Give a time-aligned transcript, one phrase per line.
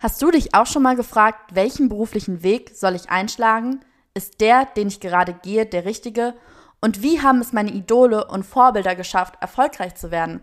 [0.00, 3.80] Hast du dich auch schon mal gefragt, welchen beruflichen Weg soll ich einschlagen?
[4.14, 6.34] Ist der, den ich gerade gehe, der richtige?
[6.80, 10.40] Und wie haben es meine Idole und Vorbilder geschafft, erfolgreich zu werden?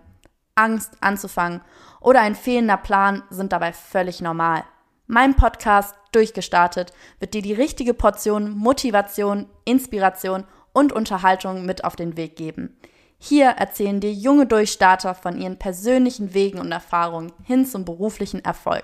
[0.55, 1.61] Angst anzufangen
[2.01, 4.65] oder ein fehlender Plan sind dabei völlig normal.
[5.07, 10.43] Mein Podcast Durchgestartet wird dir die richtige Portion Motivation, Inspiration
[10.73, 12.77] und Unterhaltung mit auf den Weg geben.
[13.17, 18.83] Hier erzählen dir junge Durchstarter von ihren persönlichen Wegen und Erfahrungen hin zum beruflichen Erfolg.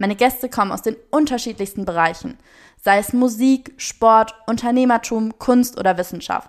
[0.00, 2.38] Meine Gäste kommen aus den unterschiedlichsten Bereichen,
[2.82, 6.48] sei es Musik, Sport, Unternehmertum, Kunst oder Wissenschaft.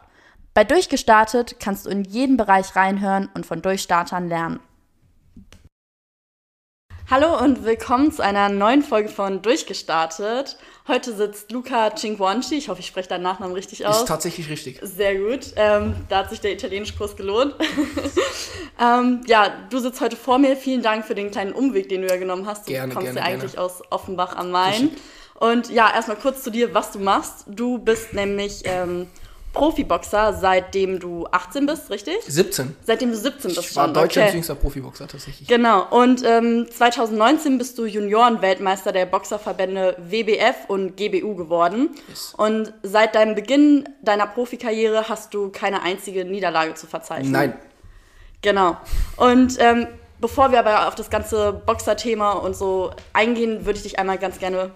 [0.54, 4.62] Bei Durchgestartet kannst du in jeden Bereich reinhören und von Durchstartern lernen.
[7.10, 10.58] Hallo und willkommen zu einer neuen Folge von Durchgestartet.
[10.88, 14.00] Heute sitzt Luca Cinquanci, ich hoffe, ich spreche deinen Nachnamen richtig aus.
[14.00, 14.80] Ist tatsächlich richtig.
[14.82, 17.56] Sehr gut, ähm, da hat sich der italienische Kurs gelohnt.
[18.82, 20.58] ähm, ja, du sitzt heute vor mir.
[20.58, 22.68] Vielen Dank für den kleinen Umweg, den du ja genommen hast.
[22.68, 23.66] Du gerne, kommst gerne, ja eigentlich gerne.
[23.66, 24.74] aus Offenbach am Main.
[24.74, 25.02] Richtig.
[25.36, 27.46] Und ja, erstmal kurz zu dir, was du machst.
[27.48, 29.08] Du bist nämlich ähm,
[29.54, 32.16] Profiboxer, seitdem du 18 bist, richtig?
[32.26, 32.76] 17.
[32.84, 33.94] Seitdem du 17 bist Ich war schon.
[33.94, 34.34] Deutschlands okay.
[34.36, 35.48] jüngster Profiboxer tatsächlich.
[35.48, 41.90] Genau, und ähm, 2019 bist du Juniorenweltmeister der Boxerverbände WBF und GBU geworden.
[42.08, 42.34] Yes.
[42.38, 47.32] Und seit deinem Beginn deiner Profikarriere hast du keine einzige Niederlage zu verzeichnen.
[47.32, 47.54] Nein.
[48.42, 48.78] Genau.
[49.18, 49.88] Und ähm,
[50.20, 54.40] bevor wir aber auf das ganze Boxer-Thema und so eingehen, würde ich dich einmal ganz
[54.40, 54.72] gerne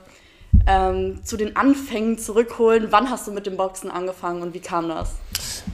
[0.67, 2.87] ähm, zu den Anfängen zurückholen.
[2.91, 5.11] Wann hast du mit dem Boxen angefangen und wie kam das?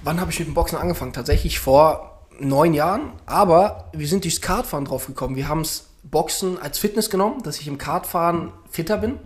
[0.04, 1.14] Wann habe ich mit dem Boxen angefangen?
[1.14, 3.14] Tatsächlich vor neun Jahren.
[3.26, 5.36] Aber wir sind durchs Kartfahren drauf gekommen.
[5.36, 9.20] Wir haben es Boxen als Fitness genommen, dass ich im Kartfahren fitter bin.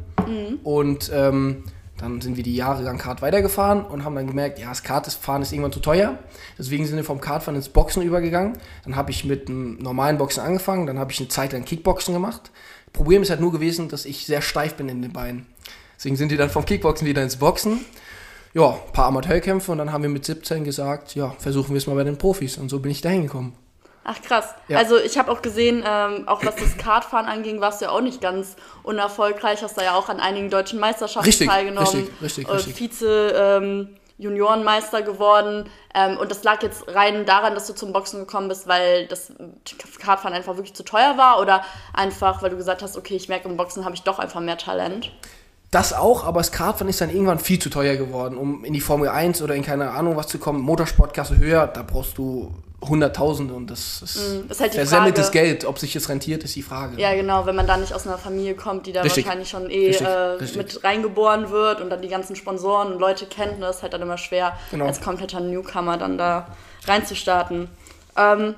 [0.64, 1.64] Und ähm,
[1.98, 5.42] dann sind wir die Jahre lang Kart weitergefahren und haben dann gemerkt, ja, das Kartfahren
[5.42, 6.18] ist irgendwann zu teuer.
[6.60, 8.58] Deswegen sind wir vom Kartfahren ins Boxen übergegangen.
[8.84, 10.88] Dann habe ich mit einem normalen Boxen angefangen.
[10.88, 12.52] Dann habe ich eine Zeit lang Kickboxen gemacht.
[12.96, 15.46] Problem ist halt nur gewesen, dass ich sehr steif bin in den Beinen.
[15.98, 17.86] Deswegen sind wir dann vom Kickboxen wieder ins Boxen.
[18.54, 21.88] Ja, ein paar Amateurkämpfe und dann haben wir mit 17 gesagt, ja, versuchen wir es
[21.88, 22.58] mal bei den Profis.
[22.58, 23.54] Und so bin ich dahin gekommen.
[24.06, 24.50] Ach krass.
[24.68, 24.78] Ja.
[24.78, 28.02] Also ich habe auch gesehen, ähm, auch was das Kartfahren anging, warst du ja auch
[28.02, 29.62] nicht ganz unerfolgreich.
[29.62, 31.90] Hast da ja auch an einigen deutschen Meisterschaften Richtig, teilgenommen.
[31.90, 32.80] richtig, richtig, äh, richtig.
[32.80, 35.70] Vize ähm, Juniorenmeister geworden.
[35.94, 39.34] Ähm, und das lag jetzt rein daran, dass du zum Boxen gekommen bist, weil das
[40.00, 43.50] Kartfahren einfach wirklich zu teuer war oder einfach, weil du gesagt hast, okay, ich merke,
[43.50, 45.12] im Boxen habe ich doch einfach mehr Talent.
[45.72, 48.80] Das auch, aber das Kartfahren ist dann irgendwann viel zu teuer geworden, um in die
[48.80, 50.62] Formel 1 oder in keine Ahnung was zu kommen.
[50.62, 52.54] Motorsportklasse höher, da brauchst du
[52.88, 55.32] Hunderttausende und das ist Mm, ist halt versemmeltes.
[55.32, 55.66] Geld.
[55.66, 57.00] Ob sich das rentiert, ist die Frage.
[57.02, 59.26] Ja, genau, wenn man da nicht aus einer Familie kommt, die da Richtig.
[59.26, 60.58] wahrscheinlich schon eh Richtig, äh, richtig.
[60.58, 64.02] mit reingeboren wird und dann die ganzen Sponsoren und Leute kennt, ne, ist halt dann
[64.02, 64.86] immer schwer, Genau.
[64.86, 66.48] als kompletter Newcomer dann da
[66.88, 67.68] reinzustarten.
[68.18, 68.56] Ähm,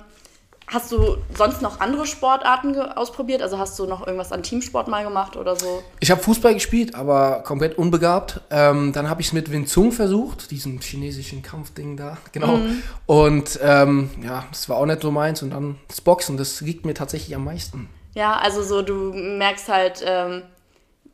[0.68, 3.42] hast du sonst noch andere Sportarten ausprobiert?
[3.42, 5.82] Also hast du noch irgendwas an Teamsport mal gemacht oder so?
[6.00, 8.42] Ich habe Fußball gespielt, aber komplett unbegabt.
[8.50, 12.60] Ähm, dann habe ich es mit Wing Zung versucht, diesem chinesischen Kampfding da, genau.
[13.06, 15.42] Und ähm, ja, das war auch nicht so meins.
[15.42, 17.90] Und dann das Boxen, das liegt mir tatsächlich am meisten.
[18.14, 20.44] Ja, also so du merkst halt, ähm,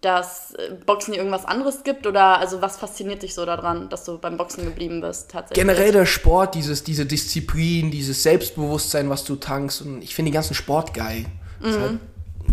[0.04, 4.18] dass äh, Boxen irgendwas anderes gibt oder also was fasziniert dich so daran, dass du
[4.18, 5.66] beim Boxen geblieben bist tatsächlich?
[5.66, 9.82] Generell der Sport, dieses, diese Disziplin, dieses Selbstbewusstsein, was du tankst.
[9.82, 11.26] Und ich finde den ganzen Sport geil.
[11.62, 12.00] Ist Halt,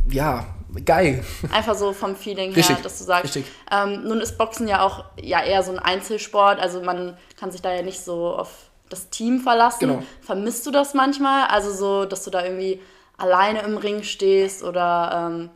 [0.09, 0.47] ja,
[0.85, 1.25] geil.
[1.53, 3.25] Einfach so vom Feeling her, Richtig, dass du sagst.
[3.25, 3.45] richtig.
[3.73, 7.63] Ähm, nun ist Boxen ja auch ja eher so ein Einzelsport, also man kann sich
[7.63, 9.81] da ja nicht so auf das Team verlassen.
[9.81, 10.03] Genau.
[10.21, 11.49] Vermisst du das manchmal?
[11.49, 12.81] Also so, dass du da irgendwie
[13.17, 15.51] alleine im Ring stehst oder ähm,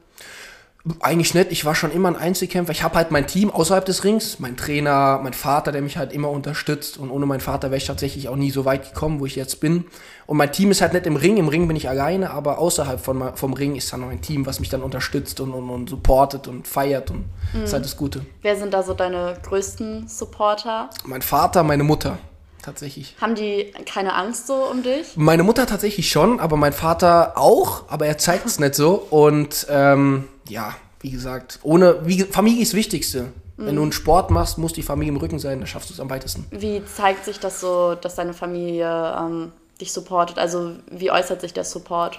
[1.00, 1.50] Eigentlich nicht.
[1.50, 2.70] Ich war schon immer ein Einzelkämpfer.
[2.70, 6.12] Ich habe halt mein Team außerhalb des Rings, mein Trainer, mein Vater, der mich halt
[6.12, 6.98] immer unterstützt.
[6.98, 9.60] Und ohne meinen Vater wäre ich tatsächlich auch nie so weit gekommen, wo ich jetzt
[9.60, 9.86] bin.
[10.26, 11.38] Und mein Team ist halt nicht im Ring.
[11.38, 14.44] Im Ring bin ich alleine, aber außerhalb von, vom Ring ist dann noch ein Team,
[14.44, 17.10] was mich dann unterstützt und, und, und supportet und feiert.
[17.10, 17.24] Und
[17.54, 18.20] das ist halt das Gute.
[18.42, 20.90] wer sind da so deine größten Supporter?
[21.06, 22.18] Mein Vater, meine Mutter.
[22.60, 23.14] Tatsächlich.
[23.20, 25.16] Haben die keine Angst so um dich?
[25.16, 28.94] Meine Mutter tatsächlich schon, aber mein Vater auch, aber er zeigt es nicht so.
[29.10, 33.32] Und ähm, ja, wie gesagt, ohne wie, Familie ist das Wichtigste.
[33.56, 36.00] Wenn du einen Sport machst, muss die Familie im Rücken sein, dann schaffst du es
[36.00, 36.44] am weitesten.
[36.50, 40.38] Wie zeigt sich das so, dass deine Familie ähm, dich supportet?
[40.38, 42.18] Also wie äußert sich der Support?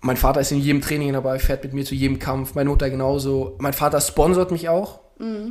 [0.00, 2.90] Mein Vater ist in jedem Training dabei, fährt mit mir zu jedem Kampf, meine Mutter
[2.90, 3.54] genauso.
[3.58, 4.98] Mein Vater sponsort mich auch,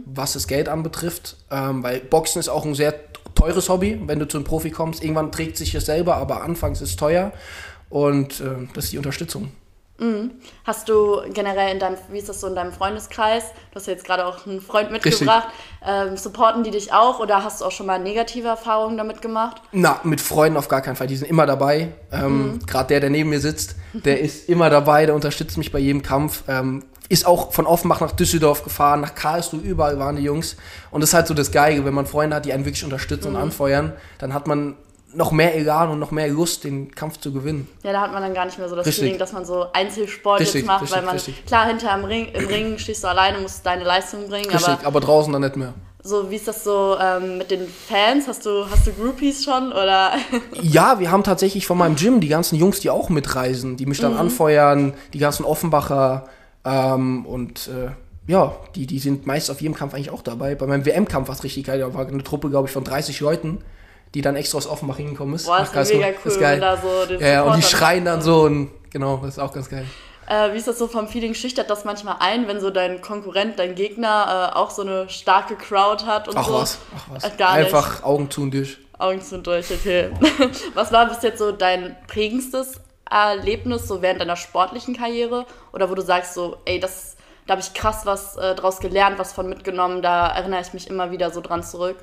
[0.06, 2.94] was das Geld anbetrifft, ähm, weil Boxen ist auch ein sehr
[3.34, 5.04] teures Hobby, wenn du zu einem Profi kommst.
[5.04, 7.32] Irgendwann trägt sich das selber, aber anfangs ist es teuer
[7.90, 9.52] und äh, das ist die Unterstützung.
[10.64, 13.44] Hast du generell in deinem, wie ist das so in deinem Freundeskreis?
[13.72, 15.48] Du hast ja jetzt gerade auch einen Freund mitgebracht.
[15.86, 19.62] Ähm, supporten die dich auch oder hast du auch schon mal negative Erfahrungen damit gemacht?
[19.72, 21.08] Na, mit Freunden auf gar keinen Fall.
[21.08, 21.90] Die sind immer dabei.
[22.12, 25.80] Ähm, Gerade der, der neben mir sitzt, der ist immer dabei, der unterstützt mich bei
[25.80, 26.44] jedem Kampf.
[26.48, 30.56] Ähm, ist auch von Offenbach nach Düsseldorf gefahren, nach Karlsruhe, überall waren die Jungs.
[30.90, 33.30] Und das ist halt so das Geige, wenn man Freunde hat, die einen wirklich unterstützen
[33.30, 34.76] und anfeuern, dann hat man
[35.16, 37.68] noch mehr Elan und noch mehr Lust, den Kampf zu gewinnen.
[37.84, 39.04] Ja, da hat man dann gar nicht mehr so das Richtig.
[39.04, 41.46] Feeling, dass man so Einzelsport Richtig, jetzt macht, richtig, weil man, richtig.
[41.46, 44.88] klar, hinter im Ring, im Ring stehst du alleine, musst deine Leistung bringen, Richtig, aber
[44.88, 45.74] aber draußen dann nicht mehr.
[46.04, 48.28] so, wie ist das so ähm, mit den Fans?
[48.28, 50.14] Hast du, hast du Groupies schon oder?
[50.62, 54.00] Ja, wir haben tatsächlich von meinem Gym die ganzen Jungs, die auch mitreisen, die mich
[54.00, 56.26] dann anfeuern, die ganzen Offenbacher
[56.66, 57.92] ähm, und äh,
[58.26, 60.56] ja, die, die sind meist auf jedem Kampf eigentlich auch dabei.
[60.56, 63.20] Bei meinem WM-Kampf war es richtig geil, da war eine Truppe, glaube ich, von 30
[63.20, 63.60] Leuten,
[64.14, 65.46] die dann extra aus Offenbach hingekommen ist.
[65.46, 66.60] Boah, nach ist mega cool, ist geil.
[66.60, 69.54] da so den ja, ja, und die schreien dann so und genau, das ist auch
[69.54, 69.86] ganz geil.
[70.28, 71.34] Äh, wie ist das so vom Feeling?
[71.34, 75.56] Schüchtert das manchmal ein, wenn so dein Konkurrent, dein Gegner äh, auch so eine starke
[75.56, 76.54] Crowd hat und Ach so?
[76.54, 77.24] was, ach was.
[77.24, 77.66] Äh, Gar nicht.
[77.66, 78.78] Einfach Augen zu und durch.
[78.98, 80.12] Augen zu und durch, okay.
[80.76, 85.46] Was war bis jetzt so dein prägendstes Erlebnis so während deiner sportlichen Karriere?
[85.74, 89.20] Oder wo du sagst so, ey, das, da habe ich krass was äh, draus gelernt,
[89.20, 91.98] was von mitgenommen, da erinnere ich mich immer wieder so dran zurück.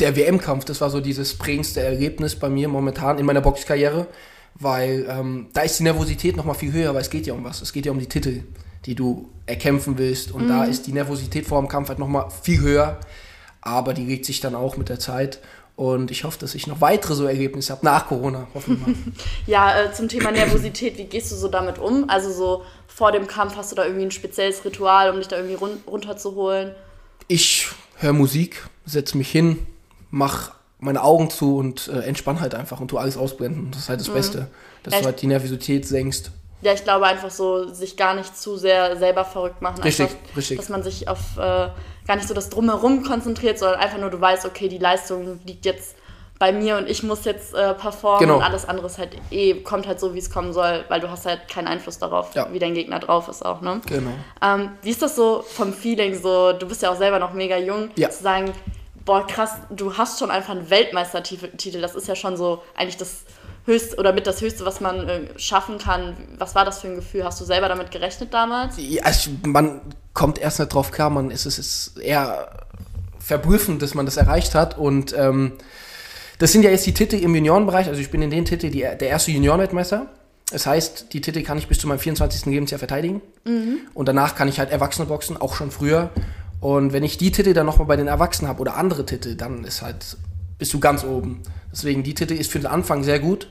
[0.00, 4.06] Der WM-Kampf, das war so dieses prägendste Erlebnis bei mir momentan in meiner Boxkarriere,
[4.54, 7.44] weil ähm, da ist die Nervosität noch mal viel höher, weil es geht ja um
[7.44, 7.62] was.
[7.62, 8.42] Es geht ja um die Titel,
[8.84, 10.32] die du erkämpfen willst.
[10.32, 12.98] Und da ist die Nervosität vor dem Kampf halt noch mal viel höher.
[13.60, 15.40] Aber die legt sich dann auch mit der Zeit.
[15.76, 18.46] Und ich hoffe, dass ich noch weitere so Ergebnisse habe nach Corona.
[18.54, 18.96] Hoffen wir mal.
[19.46, 22.08] Ja, äh, zum Thema Nervosität, wie gehst du so damit um?
[22.08, 25.36] Also so vor dem Kampf hast du da irgendwie ein spezielles Ritual, um dich da
[25.36, 26.74] irgendwie run runterzuholen?
[27.28, 29.66] ich höre Musik, setze mich hin,
[30.10, 33.70] mach meine Augen zu und äh, entspann halt einfach und tu alles ausblenden.
[33.70, 34.48] Das ist halt das Beste,
[34.82, 35.02] dass Echt?
[35.02, 36.30] du halt die Nervosität senkst.
[36.62, 39.82] Ja, ich glaube einfach so, sich gar nicht zu sehr selber verrückt machen.
[39.82, 40.58] Richtig, einfach, richtig.
[40.58, 41.40] Dass man sich auf äh,
[42.06, 45.64] gar nicht so das Drumherum konzentriert, sondern einfach nur du weißt, okay, die Leistung liegt
[45.64, 45.96] jetzt
[46.38, 48.36] bei mir und ich muss jetzt äh, performen Genau.
[48.36, 51.08] und alles andere ist halt eh, kommt halt so, wie es kommen soll, weil du
[51.10, 52.48] hast halt keinen Einfluss darauf, Ja.
[52.52, 53.80] wie dein Gegner drauf ist auch, ne?
[53.86, 54.10] Genau.
[54.42, 57.56] Ähm, wie ist das so vom Feeling so, du bist ja auch selber noch mega
[57.56, 58.10] jung, Ja.
[58.10, 58.52] zu sagen,
[59.06, 63.24] boah krass, du hast schon einfach einen Weltmeistertitel, das ist ja schon so eigentlich das
[63.64, 66.16] höchste oder mit das höchste, was man äh, schaffen kann.
[66.38, 67.24] Was war das für ein Gefühl?
[67.24, 68.74] Hast du selber damit gerechnet damals?
[68.78, 69.80] Ja, ich, man
[70.12, 72.50] kommt erst nicht drauf klar, man ist es ist eher
[73.18, 75.52] verblüffend, dass man das erreicht hat und ähm,
[76.38, 78.80] das sind ja jetzt die Titel im Juniorenbereich, also ich bin in den Titel die,
[78.80, 80.06] der erste Juniorenweltmeister.
[80.50, 82.46] Das heißt, die Titel kann ich bis zu meinem 24.
[82.46, 83.20] Lebensjahr verteidigen
[83.94, 86.10] und danach kann ich halt Erwachsene boxen, auch schon früher.
[86.60, 89.64] Und wenn ich die Titel dann nochmal bei den Erwachsenen habe oder andere Titel, dann
[89.64, 90.16] ist halt,
[90.58, 91.42] bist du ganz oben.
[91.70, 93.48] Deswegen, die Titel ist für den Anfang sehr gut.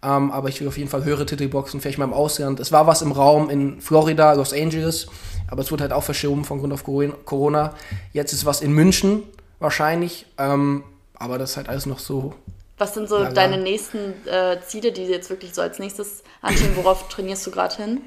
[0.00, 2.60] Ähm, aber ich will auf jeden Fall höhere Titel boxen, vielleicht mal im Ausland.
[2.60, 5.08] Es war was im Raum in Florida, Los Angeles,
[5.48, 7.74] aber es wurde halt auch verschoben von Grund auf Coro- Corona.
[8.12, 9.24] Jetzt ist was in München
[9.58, 12.32] wahrscheinlich, ähm, aber das ist halt alles noch so.
[12.76, 16.76] Was sind so deine nächsten äh, Ziele, die jetzt wirklich so als nächstes anstehen?
[16.76, 18.00] Worauf trainierst du gerade hin?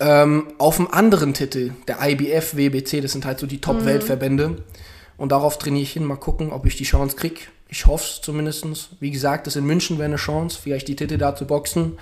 [0.00, 4.56] Ähm, auf einem anderen Titel, der IBF, WBC, das sind halt so die Top-Weltverbände.
[5.18, 7.50] Und darauf trainiere ich hin, mal gucken, ob ich die Chance krieg.
[7.68, 8.66] Ich hoffe es zumindest.
[8.98, 11.98] Wie gesagt, das in München wäre eine Chance, vielleicht die Titel da zu boxen.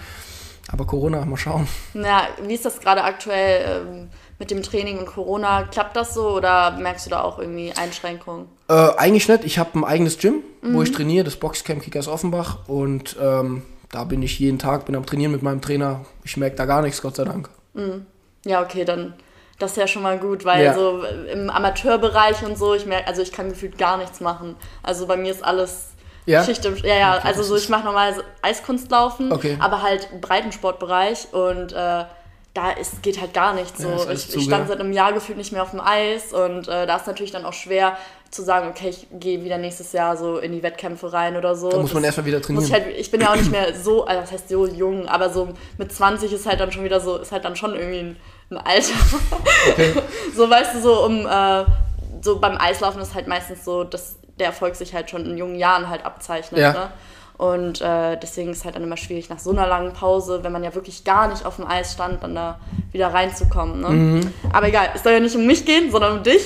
[0.70, 1.66] Aber Corona, mal schauen.
[1.94, 4.08] Na, wie ist das gerade aktuell ähm,
[4.38, 5.64] mit dem Training und Corona?
[5.64, 8.46] Klappt das so oder merkst du da auch irgendwie Einschränkungen?
[8.68, 9.44] Äh, eigentlich nicht.
[9.44, 12.68] Ich habe ein eigenes Gym, wo ich trainiere, das Boxcamp Kickers Offenbach.
[12.68, 16.04] Und ähm, da bin ich jeden Tag, bin am Trainieren mit meinem Trainer.
[16.22, 17.48] Ich merke da gar nichts, Gott sei Dank.
[18.44, 19.14] Ja, okay, dann
[19.58, 20.74] das ist ja schon mal gut, weil Ja.
[20.74, 24.54] so im Amateurbereich und so, ich merke, also ich kann gefühlt gar nichts machen.
[24.84, 25.88] Also bei mir ist alles
[26.26, 26.44] Ja?
[26.44, 29.56] Schicht im, ja, ja, Okay, also so ich mache normalerweise Eiskunstlaufen, Okay.
[29.60, 32.04] aber halt Breitensportbereich und äh,
[32.54, 33.78] da ist, geht halt gar nichts.
[33.80, 33.88] So.
[33.88, 36.86] Ja, ich, ich stand seit einem Jahr gefühlt nicht mehr auf dem Eis und äh,
[36.86, 37.96] da ist natürlich dann auch schwer
[38.30, 41.70] zu sagen, okay, ich gehe wieder nächstes Jahr so in die Wettkämpfe rein oder so.
[41.70, 42.66] Da muss man Das- erstmal wieder trainieren.
[42.66, 45.30] ich, halt, ich bin ja auch nicht mehr so, also das heißt so jung, aber
[45.30, 48.16] so mit 20 ist halt dann schon wieder so, ist halt dann schon irgendwie ein,
[48.50, 48.92] ein Alter.
[50.36, 51.64] so weißt du, so um äh,
[52.22, 55.56] so beim Eislaufen ist halt meistens so, dass der Erfolg sich halt schon in jungen
[55.56, 56.60] Jahren halt abzeichnet.
[56.60, 56.72] Ja.
[56.72, 56.90] Ne?
[57.38, 60.64] Und äh, deswegen ist halt dann immer schwierig, nach so einer langen Pause, wenn man
[60.64, 62.58] ja wirklich gar nicht auf dem Eis stand, dann da
[62.90, 63.80] wieder reinzukommen.
[63.80, 63.88] Ne?
[63.88, 64.32] Mhm.
[64.52, 66.42] Aber egal, es soll ja nicht um mich gehen, sondern um dich.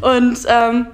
[0.00, 0.88] Und ähm,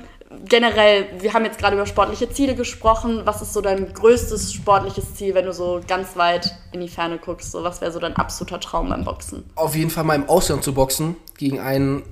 [0.44, 3.22] generell, wir haben jetzt gerade über sportliche Ziele gesprochen.
[3.24, 7.16] Was ist so dein größtes sportliches Ziel, wenn du so ganz weit in die Ferne
[7.16, 7.50] guckst?
[7.50, 9.44] So, was wäre so dein absoluter Traum beim Boxen?
[9.54, 12.02] Auf jeden Fall mal im Ausland zu boxen gegen einen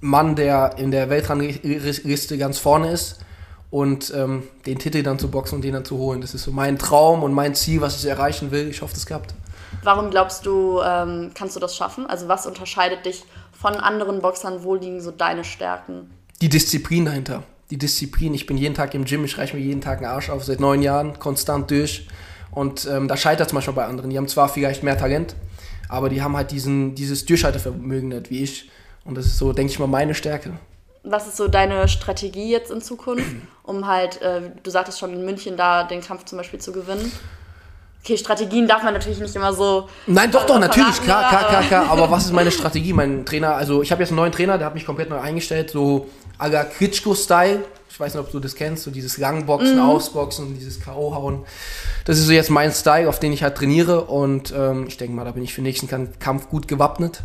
[0.00, 3.20] Mann, der in der Weltrangliste ganz vorne ist
[3.72, 6.20] und ähm, den Titel dann zu boxen und den dann zu holen.
[6.20, 8.68] Das ist so mein Traum und mein Ziel, was ich erreichen will.
[8.68, 9.34] Ich hoffe, das klappt.
[9.82, 12.06] Warum glaubst du, ähm, kannst du das schaffen?
[12.06, 13.24] Also was unterscheidet dich
[13.58, 14.62] von anderen Boxern?
[14.62, 16.10] Wo liegen so deine Stärken?
[16.42, 17.44] Die Disziplin dahinter.
[17.70, 18.34] Die Disziplin.
[18.34, 20.60] Ich bin jeden Tag im Gym, ich reiche mir jeden Tag einen Arsch auf, seit
[20.60, 22.06] neun Jahren, konstant durch.
[22.50, 24.10] Und ähm, da scheitert es manchmal bei anderen.
[24.10, 25.34] Die haben zwar vielleicht mehr Talent,
[25.88, 28.70] aber die haben halt diesen, dieses Durchhaltevermögen nicht wie ich.
[29.06, 30.52] Und das ist so, denke ich mal, meine Stärke.
[31.04, 35.24] Was ist so deine Strategie jetzt in Zukunft, um halt, äh, du sagtest schon in
[35.24, 37.12] München da den Kampf zum Beispiel zu gewinnen?
[38.04, 39.88] Okay, Strategien darf man natürlich nicht immer so.
[40.08, 41.88] Nein, doch, doch, natürlich, klar, klar, klar, klar.
[41.88, 42.92] Aber was ist meine Strategie?
[42.92, 45.70] Mein Trainer, also ich habe jetzt einen neuen Trainer, der hat mich komplett neu eingestellt,
[45.70, 47.64] so Aga Klitschko-Style.
[47.88, 49.82] Ich weiß nicht, ob du das kennst, so dieses Langboxen, mhm.
[49.82, 51.14] Ausboxen, dieses K.O.
[51.14, 51.44] hauen.
[52.04, 54.06] Das ist so jetzt mein Style, auf den ich halt trainiere.
[54.06, 55.88] Und ähm, ich denke mal, da bin ich für den nächsten
[56.18, 57.22] Kampf gut gewappnet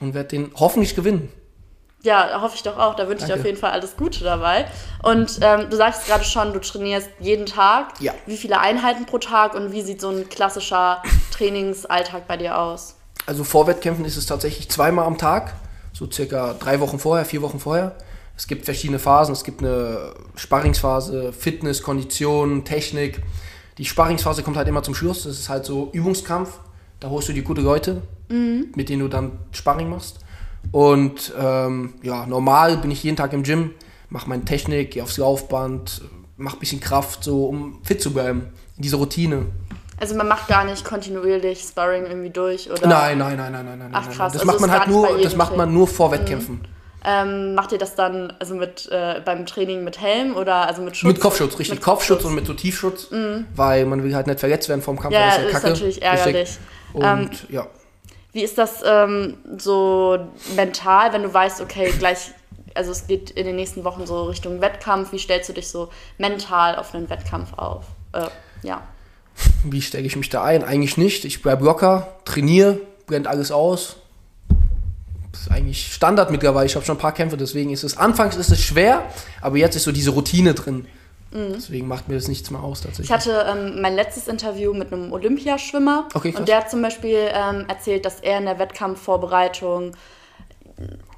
[0.00, 1.28] und werde den hoffentlich gewinnen.
[2.02, 2.94] Ja, hoffe ich doch auch.
[2.94, 4.66] Da wünsche ich dir auf jeden Fall alles Gute dabei.
[5.02, 8.00] Und ähm, du sagst gerade schon, du trainierst jeden Tag.
[8.00, 8.12] Ja.
[8.26, 12.96] Wie viele Einheiten pro Tag und wie sieht so ein klassischer Trainingsalltag bei dir aus?
[13.26, 15.54] Also vor Wettkämpfen ist es tatsächlich zweimal am Tag,
[15.92, 17.94] so circa drei Wochen vorher, vier Wochen vorher.
[18.36, 19.32] Es gibt verschiedene Phasen.
[19.32, 23.22] Es gibt eine Sparringsphase, Fitness, Kondition, Technik.
[23.78, 25.24] Die Sparringsphase kommt halt immer zum Schluss.
[25.24, 26.58] Das ist halt so Übungskampf.
[26.98, 28.72] Da holst du die gute Leute, mhm.
[28.74, 30.18] mit denen du dann Sparring machst.
[30.70, 33.72] Und ähm, ja, normal bin ich jeden Tag im Gym,
[34.08, 36.02] mache meine Technik, gehe aufs Laufband,
[36.36, 38.52] mache ein bisschen Kraft, so um fit zu bleiben.
[38.76, 39.46] In dieser Routine.
[40.00, 42.86] Also man macht gar nicht kontinuierlich Sparring irgendwie durch, oder?
[42.86, 43.90] Nein, nein, nein, nein, nein, nein.
[43.92, 44.32] Ach krass.
[44.32, 46.56] Das also macht man halt nur, das macht man nur vor Wettkämpfen.
[46.56, 46.72] Mhm.
[47.04, 50.96] Ähm, macht ihr das dann also mit äh, beim Training mit Helm oder also mit
[50.96, 51.08] Schutz?
[51.08, 51.70] Mit Kopfschutz, richtig.
[51.70, 53.46] Mit Kopfschutz, Kopfschutz und mit so Tiefschutz, mhm.
[53.56, 55.14] weil man will halt nicht verletzt werden vom Kampf.
[55.14, 55.68] Ja, das ist, ja ist Kacke.
[55.68, 56.36] natürlich ärgerlich.
[56.36, 56.58] Richtig.
[56.92, 57.66] Und ähm, ja.
[58.32, 60.18] Wie ist das ähm, so
[60.56, 62.30] mental, wenn du weißt, okay, gleich,
[62.74, 65.90] also es geht in den nächsten Wochen so Richtung Wettkampf, wie stellst du dich so
[66.16, 67.84] mental auf einen Wettkampf auf?
[68.12, 68.28] Äh,
[68.62, 68.82] ja.
[69.64, 70.64] Wie stelle ich mich da ein?
[70.64, 71.24] Eigentlich nicht.
[71.24, 73.96] Ich bleibe locker, trainiere, brennt alles aus.
[75.30, 76.66] Das ist eigentlich Standard mittlerweile.
[76.66, 79.04] Ich habe schon ein paar Kämpfe, deswegen ist es, anfangs ist es schwer,
[79.40, 80.86] aber jetzt ist so diese Routine drin.
[81.32, 81.54] Mhm.
[81.54, 83.06] Deswegen macht mir das nichts mehr aus tatsächlich.
[83.06, 87.30] Ich hatte ähm, mein letztes Interview mit einem Olympiaschwimmer okay, und der hat zum Beispiel
[87.32, 89.92] ähm, erzählt, dass er in der Wettkampfvorbereitung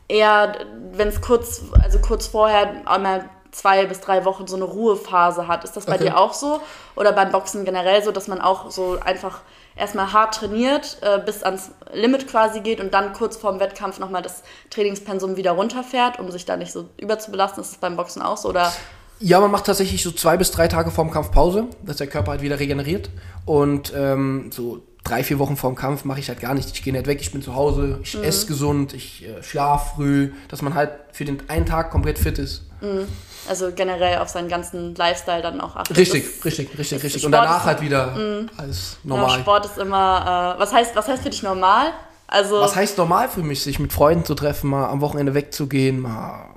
[0.08, 0.54] eher,
[0.92, 5.64] wenn es kurz, also kurz vorher einmal zwei bis drei Wochen so eine Ruhephase hat.
[5.64, 6.04] Ist das bei okay.
[6.04, 6.60] dir auch so?
[6.96, 9.42] Oder beim Boxen generell so, dass man auch so einfach
[9.76, 14.22] erstmal hart trainiert, äh, bis ans Limit quasi geht und dann kurz vorm Wettkampf nochmal
[14.22, 17.62] das Trainingspensum wieder runterfährt, um sich da nicht so überzubelasten?
[17.62, 18.48] Ist das beim Boxen auch so?
[18.48, 18.72] Oder
[19.20, 22.32] ja, man macht tatsächlich so zwei bis drei Tage vorm Kampf Pause, dass der Körper
[22.32, 23.10] halt wieder regeneriert.
[23.46, 26.70] Und ähm, so drei, vier Wochen vorm Kampf mache ich halt gar nicht.
[26.72, 28.24] Ich gehe nicht weg, ich bin zu Hause, ich mhm.
[28.24, 32.38] esse gesund, ich äh, schlafe früh, dass man halt für den einen Tag komplett fit
[32.38, 32.62] ist.
[32.80, 33.06] Mhm.
[33.48, 35.96] Also generell auf seinen ganzen Lifestyle dann auch achtet.
[35.98, 37.22] Richtig, das, richtig, richtig, richtig.
[37.22, 38.50] Sport Und danach halt wieder mhm.
[38.56, 39.30] alles normal.
[39.30, 41.92] Ja, Sport ist immer, äh, was, heißt, was heißt für dich normal?
[42.26, 46.00] Also was heißt normal für mich, sich mit Freunden zu treffen, mal am Wochenende wegzugehen,
[46.00, 46.53] mal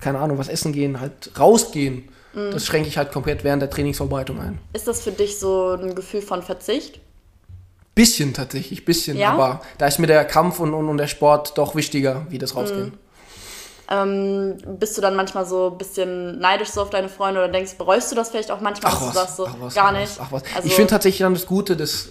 [0.00, 2.08] keine Ahnung, was essen gehen, halt rausgehen.
[2.34, 2.50] Mhm.
[2.52, 4.58] Das schränke ich halt komplett während der Trainingsvorbereitung ein.
[4.72, 7.00] Ist das für dich so ein Gefühl von Verzicht?
[7.94, 9.18] Bisschen tatsächlich, bisschen.
[9.18, 9.32] Ja?
[9.32, 12.56] Aber da ist mir der Kampf und, und, und der Sport doch wichtiger, wie das
[12.56, 12.86] Rausgehen.
[12.86, 12.98] Mhm.
[13.90, 17.74] Ähm, bist du dann manchmal so ein bisschen neidisch so auf deine Freunde oder denkst,
[17.76, 19.98] bereust du das vielleicht auch manchmal, ach was, du sagst so, ach was, gar ach
[19.98, 20.12] nicht?
[20.18, 20.42] Ach was.
[20.54, 22.08] Also, ich finde tatsächlich dann das Gute, dass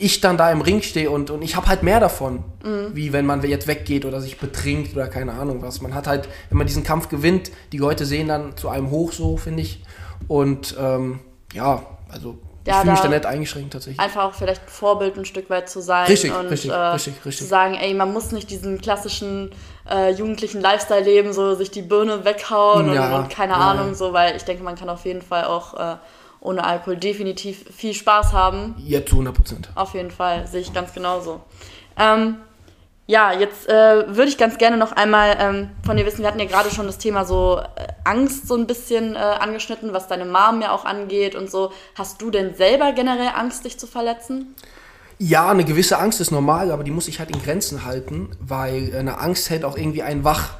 [0.00, 2.90] ich dann da im Ring stehe und, und ich habe halt mehr davon, mhm.
[2.94, 5.80] wie wenn man jetzt weggeht oder sich betrinkt oder keine Ahnung was.
[5.82, 9.12] Man hat halt, wenn man diesen Kampf gewinnt, die Leute sehen dann zu einem hoch
[9.12, 9.82] so, finde ich.
[10.28, 11.18] Und ähm,
[11.52, 13.98] ja, also ja, ich fühle mich da nicht eingeschränkt tatsächlich.
[13.98, 16.06] Einfach auch vielleicht Vorbild ein Stück weit zu sein.
[16.06, 17.38] Richtig, und, richtig, äh, richtig, richtig.
[17.38, 19.50] Zu sagen, ey, man muss nicht diesen klassischen
[19.90, 23.58] äh, jugendlichen Lifestyle leben, so sich die Birne weghauen ja, und, und, keine ja.
[23.58, 25.96] Ahnung, so, weil ich denke, man kann auf jeden Fall auch äh,
[26.40, 28.74] ohne Alkohol definitiv viel Spaß haben.
[28.78, 29.70] Ja, zu 100 Prozent.
[29.74, 31.40] Auf jeden Fall, sehe ich ganz genauso.
[31.98, 32.36] Ähm,
[33.06, 36.38] ja, jetzt äh, würde ich ganz gerne noch einmal ähm, von dir wissen, wir hatten
[36.38, 40.26] ja gerade schon das Thema so äh, Angst so ein bisschen äh, angeschnitten, was deine
[40.26, 41.72] Mom ja auch angeht und so.
[41.94, 44.54] Hast du denn selber generell Angst, dich zu verletzen?
[45.16, 48.94] Ja, eine gewisse Angst ist normal, aber die muss ich halt in Grenzen halten, weil
[48.94, 50.50] eine Angst hält auch irgendwie einen wach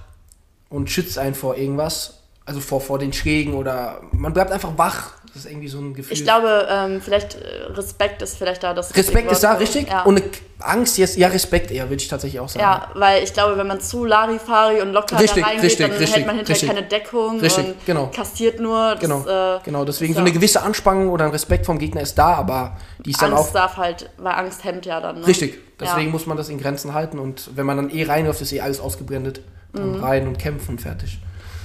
[0.71, 2.18] und schützt einen vor irgendwas.
[2.49, 5.95] Also vor, vor den Schlägen oder man bleibt einfach wach das ist irgendwie so ein
[5.95, 6.15] Gefühl.
[6.15, 8.95] Ich glaube, ähm, vielleicht äh, Respekt ist vielleicht da das.
[8.97, 9.89] Respekt ist da, richtig?
[9.89, 10.03] Ja.
[10.03, 10.23] Und
[10.59, 12.63] Angst jetzt, ja, Respekt eher, würde ich tatsächlich auch sagen.
[12.63, 15.97] Ja, weil ich glaube, wenn man zu Larifari und locker richtig, da reingeht, richtig, dann
[15.97, 18.11] richtig, hält man hinterher richtig, keine Deckung richtig, und genau.
[18.13, 18.97] kassiert nur.
[18.97, 22.17] Das, genau, äh, genau, deswegen so eine gewisse Anspannung oder ein Respekt vom Gegner ist
[22.17, 23.53] da, aber die ist Angst dann auch.
[23.53, 25.21] darf halt, weil Angst hemmt ja dann.
[25.21, 25.27] Ne?
[25.27, 26.13] Richtig, deswegen ja.
[26.13, 28.81] muss man das in Grenzen halten und wenn man dann eh reinläuft, ist eh alles
[28.81, 29.43] ausgeblendet.
[29.75, 30.03] Dann mhm.
[30.03, 31.21] rein und kämpfen fertig.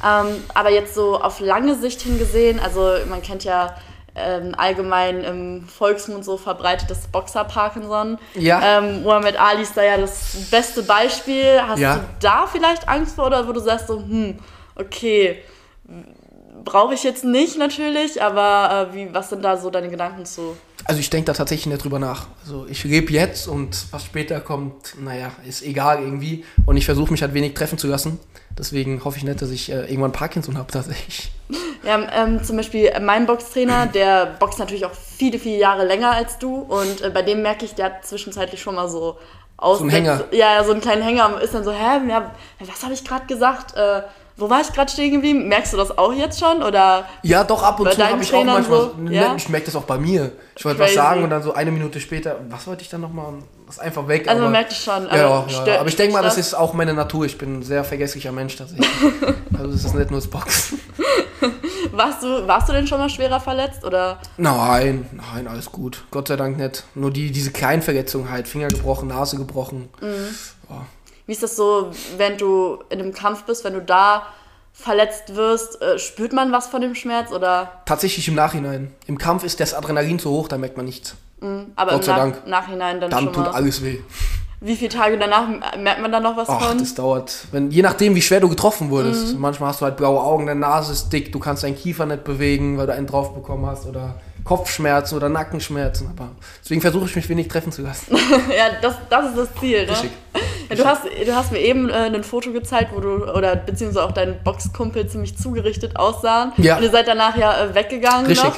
[0.06, 3.76] Ähm, aber jetzt so auf lange Sicht hingesehen, also man kennt ja
[4.16, 8.20] ähm, allgemein im Volksmund so verbreitetes Boxer-Parkinson.
[8.36, 8.80] Ja.
[8.80, 11.60] Ähm, Muhammad Ali ist da ja das beste Beispiel.
[11.68, 11.96] Hast Ja.
[11.96, 14.38] du da vielleicht Angst vor oder wo du sagst so, hm,
[14.76, 15.42] okay,
[16.64, 20.56] brauche ich jetzt nicht natürlich, aber äh, wie, was sind da so deine Gedanken zu?
[20.86, 22.28] Also ich denke da tatsächlich nicht drüber nach.
[22.44, 26.46] Also ich lebe jetzt und was später kommt, naja, ist egal irgendwie.
[26.66, 28.20] Und ich versuche mich halt wenig treffen zu lassen.
[28.58, 31.32] Deswegen hoffe ich nicht, dass ich äh, irgendwann Parkinson habe tatsächlich.
[31.86, 36.38] Ja, ähm, zum Beispiel mein Boxtrainer, der boxt natürlich auch viele, viele Jahre länger als
[36.38, 39.18] du und äh, bei dem merke ich, der hat zwischenzeitlich schon mal so
[39.58, 39.80] aus.
[39.80, 40.24] So einen Hänger.
[40.32, 43.26] Ja, so einen kleinen Hänger und ist dann so, hä, ja, was habe ich gerade
[43.26, 43.76] gesagt?
[43.76, 44.04] Äh,
[44.36, 45.48] wo war ich gerade stehen geblieben?
[45.48, 46.64] Merkst du das auch jetzt schon?
[46.64, 49.36] Oder Ja, doch, ab und zu habe ich auch manchmal, so, ja?
[49.36, 50.32] ich merke das auch bei mir.
[50.56, 53.34] Ich wollte was sagen und dann so eine Minute später, was wollte ich dann nochmal?
[53.66, 54.28] Das ist einfach weg.
[54.28, 56.38] Also man aber, merkt es schon, aber ja, stört- ja, aber ich denke mal, das
[56.38, 57.26] ist auch meine Natur.
[57.26, 58.88] Ich bin ein sehr vergesslicher Mensch tatsächlich.
[59.58, 60.80] also es ist nicht nur das Boxen.
[61.92, 63.84] warst, du, warst du denn schon mal schwerer verletzt?
[63.84, 64.20] Oder?
[64.38, 66.04] Nein, nein, alles gut.
[66.12, 66.84] Gott sei Dank nicht.
[66.96, 69.90] Nur die, diese kleinen Verletzungen halt, Finger gebrochen, Nase gebrochen.
[70.02, 70.86] Ja.
[71.34, 74.22] Wie ist das so, wenn du in einem Kampf bist, wenn du da
[74.72, 75.82] verletzt wirst?
[75.82, 77.32] Äh, spürt man was von dem Schmerz?
[77.32, 77.72] Oder?
[77.88, 78.94] Tatsächlich im Nachhinein.
[79.08, 81.16] Im Kampf ist das Adrenalin zu hoch, da merkt man nichts.
[81.76, 82.46] Aber Gott im sei Nach Dank.
[82.48, 83.52] Nachhinein dann, Dann schon tut mal.
[83.52, 83.98] alles weh.
[84.62, 86.78] Wie viele Tage danach merkt man da noch was Ach, von?
[86.78, 87.48] das dauert.
[87.52, 89.34] Wenn, je nachdem, wie schwer du getroffen wurdest.
[89.34, 89.42] Mhm.
[89.42, 92.26] Manchmal hast du halt blaue Augen, deine Nase ist dick, du kannst deinen Kiefer nicht
[92.26, 93.88] bewegen, weil du einen drauf bekommen hast.
[93.88, 96.10] Oder Kopfschmerzen oder Nackenschmerzen.
[96.16, 96.32] Aber
[96.62, 98.16] deswegen versuche ich mich wenig treffen zu lassen.
[98.56, 99.92] Ja, das, das ist das Ziel, ne?
[99.92, 100.12] Richtig.
[100.70, 104.06] Ja, du, hast, du hast mir eben äh, ein Foto gezeigt, wo du, oder beziehungsweise
[104.06, 106.52] auch dein Boxkumpel ziemlich zugerichtet aussahen.
[106.58, 106.78] Ja.
[106.78, 108.50] Und ihr seid danach ja äh, weggegangen Richtig.
[108.50, 108.56] noch.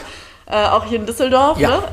[0.47, 1.69] Äh, auch hier in Düsseldorf, Ja.
[1.69, 1.83] ne?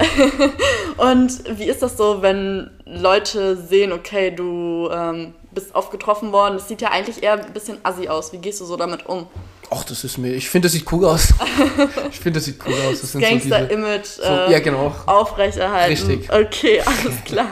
[0.99, 6.55] Und wie ist das so, wenn Leute sehen, okay, du ähm, bist oft getroffen worden,
[6.55, 8.33] das sieht ja eigentlich eher ein bisschen assi aus.
[8.33, 9.27] Wie gehst du so damit um?
[9.75, 10.33] Ach, das ist mir.
[10.35, 11.33] Ich finde, das sieht cool aus.
[12.11, 13.01] ich finde, das sieht cool aus.
[13.01, 13.49] Das sind so diese.
[13.49, 14.95] Gangster-Image So, äh, ja, genau.
[15.07, 15.91] aufrechterhalten.
[16.11, 16.31] Richtig.
[16.33, 17.47] Okay, alles klar.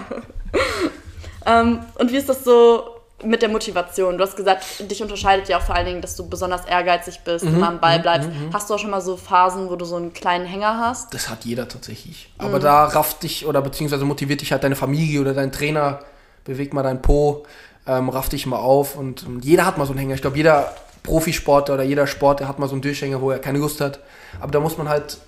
[1.46, 2.82] ähm, und wie ist das so
[3.24, 4.18] mit der Motivation?
[4.18, 7.44] Du hast gesagt, dich unterscheidet ja auch vor allen Dingen, dass du besonders ehrgeizig bist,
[7.44, 8.28] Mhm, immer am Ball bleibst.
[8.52, 11.12] Hast du auch schon mal so Phasen, wo du so einen kleinen Hänger hast?
[11.14, 12.30] Das hat jeder tatsächlich.
[12.38, 12.46] Mhm.
[12.46, 16.00] Aber da rafft dich oder beziehungsweise motiviert dich halt deine Familie oder dein Trainer,
[16.44, 17.44] beweg mal dein Po,
[17.86, 20.14] ähm, raff dich mal auf und, und jeder hat mal so einen Hänger.
[20.14, 23.38] Ich glaube, jeder Profisportler oder jeder Sport, der hat mal so einen Durchhänger, wo er
[23.38, 24.00] keine Lust hat.
[24.40, 25.18] Aber da muss man halt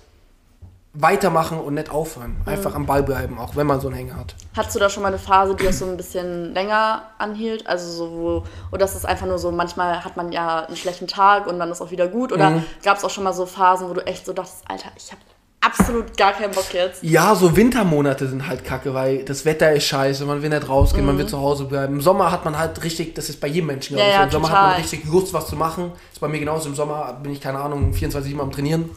[0.95, 2.37] weitermachen und nicht aufhören.
[2.45, 2.51] Mhm.
[2.53, 4.35] Einfach am Ball bleiben, auch wenn man so einen Hänger hat.
[4.55, 7.65] Hattest du da schon mal eine Phase, die das so ein bisschen länger anhielt?
[7.65, 11.07] Also so, wo, oder ist es einfach nur so, manchmal hat man ja einen schlechten
[11.07, 12.31] Tag und dann ist auch wieder gut?
[12.31, 12.63] Oder Mhm.
[12.83, 15.21] gab es auch schon mal so Phasen, wo du echt so dachtest, Alter, ich habe
[15.65, 17.03] absolut gar keinen Bock jetzt?
[17.03, 21.05] Ja, so Wintermonate sind halt kacke, weil das Wetter ist scheiße, man will nicht rausgehen,
[21.05, 21.95] man will zu Hause bleiben.
[21.95, 24.19] Im Sommer hat man halt richtig, das ist bei jedem Menschen, glaube Ja, ich.
[24.19, 24.61] ja, Im Sommer total.
[24.63, 25.91] hat man richtig Lust, was zu machen.
[26.11, 26.69] ist bei mir genauso.
[26.69, 28.89] Im Sommer bin ich, keine Ahnung, 24-7 am Trainieren.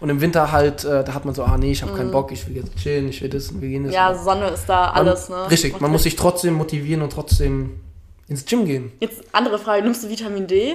[0.00, 2.32] Und im Winter halt, äh, da hat man so, ah nee, ich habe keinen Bock,
[2.32, 3.94] ich will jetzt chillen, ich will das und wir gehen das.
[3.94, 5.48] Ja, Sonne ist da man, alles, ne?
[5.50, 7.78] Richtig, man muss sich trotzdem motivieren und trotzdem
[8.26, 8.90] ins Gym gehen.
[8.98, 10.74] Jetzt andere Frage, nimmst du Vitamin D?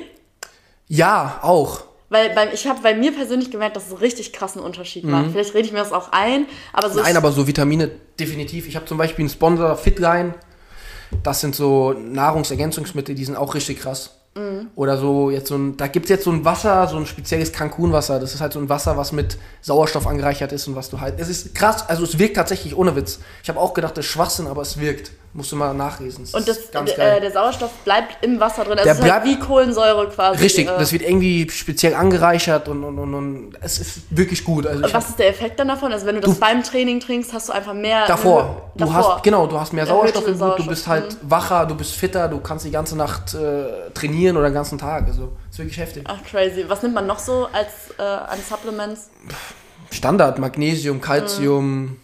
[0.88, 1.82] Ja, auch.
[2.10, 5.32] Weil beim, ich habe bei mir persönlich gemerkt, dass es einen richtig krassen Unterschied macht.
[5.32, 7.06] Vielleicht rede ich mir das auch ein, aber so Mhm.
[7.06, 8.68] Nein, aber so Vitamine definitiv.
[8.68, 10.34] Ich habe zum Beispiel einen Sponsor, Fitline.
[11.24, 14.12] Das sind so Nahrungsergänzungsmittel, die sind auch richtig krass.
[14.36, 14.68] Mhm.
[14.76, 17.52] Oder so, jetzt so ein, da gibt es jetzt so ein Wasser, so ein spezielles
[17.52, 18.20] Cancun-Wasser.
[18.20, 21.20] Das ist halt so ein Wasser, was mit Sauerstoff angereichert ist und was du halt.
[21.20, 23.20] Es ist krass, also es wirkt tatsächlich ohne Witz.
[23.44, 25.12] Ich habe auch gedacht, das ist Schwachsinn, aber es wirkt.
[25.34, 26.24] Musst du mal nachlesen.
[26.24, 28.80] Es und das, äh, der Sauerstoff bleibt im Wasser drin.
[28.80, 30.42] Also Der halt bleibt- wie Kohlensäure quasi.
[30.42, 34.66] Richtig, äh, das wird irgendwie speziell angereichert und, und, und, und es ist wirklich gut.
[34.66, 35.92] Also Und was ist der Effekt dann davon?
[35.94, 38.08] Also wenn du das beim Training trinkst, hast du einfach mehr...
[38.08, 38.72] Davor.
[38.76, 39.16] Du davor.
[39.16, 41.94] hast, genau, du hast mehr Sauerstoff im Blut, du Sauerstoff, bist halt wacher, du bist
[41.94, 45.06] fitter, du kannst die ganze Nacht äh, trainieren oder den ganzen Tag.
[45.08, 46.04] Also, ist wirklich heftig.
[46.08, 46.66] Ach, crazy.
[46.68, 49.10] Was nimmt man noch so als äh, an Supplements?
[49.92, 51.98] Standard, Magnesium, Calcium,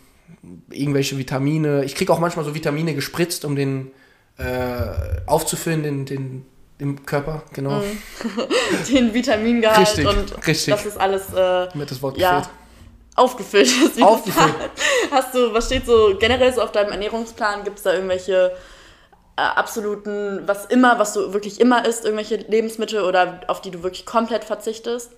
[0.69, 1.83] irgendwelche Vitamine.
[1.85, 3.91] Ich krieg auch manchmal so Vitamine gespritzt, um den
[4.37, 6.45] äh, aufzufüllen, den, den,
[6.79, 7.81] im Körper, genau.
[8.91, 10.73] Den Vitamingehalt Richtig, und richtig.
[10.73, 12.55] das ist alles äh, Mir das Wort ja, gefehlt.
[13.15, 13.67] aufgefüllt.
[13.67, 14.55] ist, Aufgefüllt.
[15.11, 17.63] Hast du, was steht so generell so auf deinem Ernährungsplan?
[17.63, 18.53] Gibt es da irgendwelche
[19.37, 23.83] äh, absoluten, was immer, was du wirklich immer isst, irgendwelche Lebensmittel oder auf die du
[23.83, 25.11] wirklich komplett verzichtest?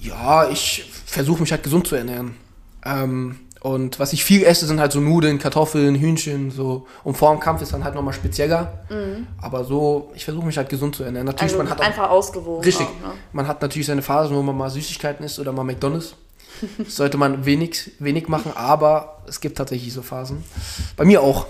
[0.00, 2.36] Ja, ich versuche mich halt gesund zu ernähren.
[2.84, 6.86] Ähm, und was ich viel esse, sind halt so Nudeln, Kartoffeln, Hühnchen, so.
[7.04, 8.84] Und vor dem Kampf ist dann halt nochmal spezieller.
[9.40, 11.26] Aber so, ich versuche mich halt gesund zu ernähren.
[11.26, 11.60] Natürlich, Mhm.
[11.60, 12.64] Also man hat auch, einfach ausgewogen.
[12.64, 13.14] richtig, Auch, ne?
[13.32, 16.14] man hat natürlich seine Phasen, wo man mal Süßigkeiten isst oder mal McDonalds.
[16.78, 20.42] Das sollte man wenig, wenig machen, aber es gibt tatsächlich so Phasen.
[20.96, 21.46] Bei mir auch.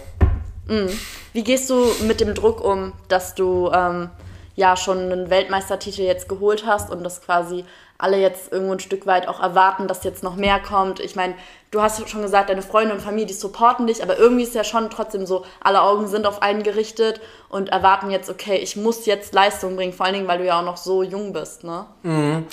[1.32, 4.08] Wie gehst du mit dem Druck um, dass du ähm,
[4.54, 7.64] ja schon einen Weltmeistertitel jetzt geholt hast und das quasi
[8.02, 11.00] alle jetzt irgendwo ein Stück weit auch erwarten, dass jetzt noch mehr kommt.
[11.00, 11.34] Ich meine,
[11.70, 14.64] du hast schon gesagt, deine Freunde und Familie, die supporten dich, aber irgendwie ist ja
[14.64, 19.06] schon trotzdem so, alle Augen sind auf einen gerichtet und erwarten jetzt, okay, ich muss
[19.06, 21.86] jetzt Leistung bringen, vor allen Dingen, weil du ja auch noch so jung bist, ne?
[22.02, 22.46] Mhm.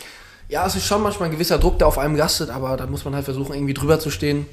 [0.50, 3.04] Ja, es ist schon manchmal ein gewisser Druck, der auf einem gastet, aber da muss
[3.04, 4.48] man halt versuchen, irgendwie drüber zu stehen.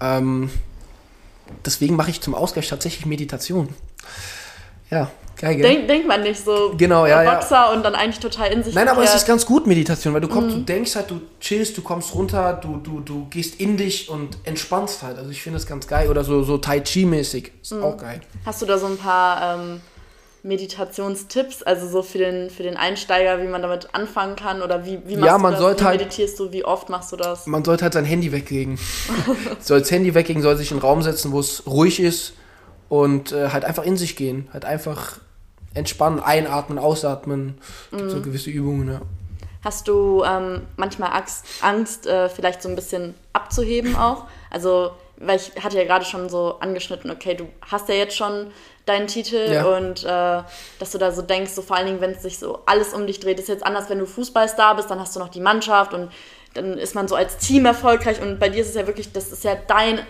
[0.00, 0.50] Ähm,
[1.64, 3.68] deswegen mache ich zum Ausgleich tatsächlich Meditation.
[4.90, 5.62] Ja, geil, gell?
[5.68, 6.74] Denk, denkt man nicht so.
[6.76, 7.72] Genau, ja, Boxer ja.
[7.72, 8.74] und dann eigentlich total in sich.
[8.74, 9.22] Nein, aber es gekehrt.
[9.22, 10.60] ist ganz gut Meditation, weil du kommst, Mhm.
[10.60, 14.36] du denkst halt, du chillst, du kommst runter, du, du, du gehst in dich und
[14.44, 15.16] entspannst halt.
[15.18, 16.08] Also ich finde das ganz geil.
[16.10, 17.52] Oder so, so Tai Chi-mäßig.
[17.62, 17.82] Ist Mhm.
[17.84, 18.20] auch geil.
[18.44, 19.80] Hast du da so ein paar ähm,
[20.42, 24.62] Meditationstipps, also so für den, für den Einsteiger, wie man damit anfangen kann?
[24.62, 25.60] Oder wie, wie machst Ja, du man das?
[25.60, 26.52] sollte wie halt- meditierst du?
[26.52, 27.46] Wie oft machst du das?
[27.46, 28.78] Man sollte halt sein Handy weglegen.
[29.60, 32.34] soll das Handy weglegen, soll sich in einen Raum setzen, wo es ruhig ist
[32.88, 34.48] und äh, halt einfach in sich gehen.
[34.52, 35.18] Halt einfach
[35.74, 37.58] entspannen, einatmen, ausatmen.
[37.90, 38.10] Gibt Mhm.
[38.10, 39.00] so gewisse Übungen, ja.
[39.64, 44.24] Hast du ähm, manchmal Angst, Angst äh, vielleicht so ein bisschen abzuheben auch?
[44.50, 48.48] Also, weil ich hatte ja gerade schon so angeschnitten, okay, du hast ja jetzt schon
[48.86, 49.64] deinen Titel Ja.
[49.76, 50.42] und äh,
[50.78, 53.06] dass du da so denkst, so vor allen Dingen, wenn es sich so alles um
[53.06, 55.92] dich dreht, ist jetzt anders, wenn du Fußballstar bist, dann hast du noch die Mannschaft
[55.92, 56.10] und
[56.54, 59.30] dann ist man so als Team erfolgreich und bei dir ist es ja wirklich, das
[59.32, 60.00] ist ja dein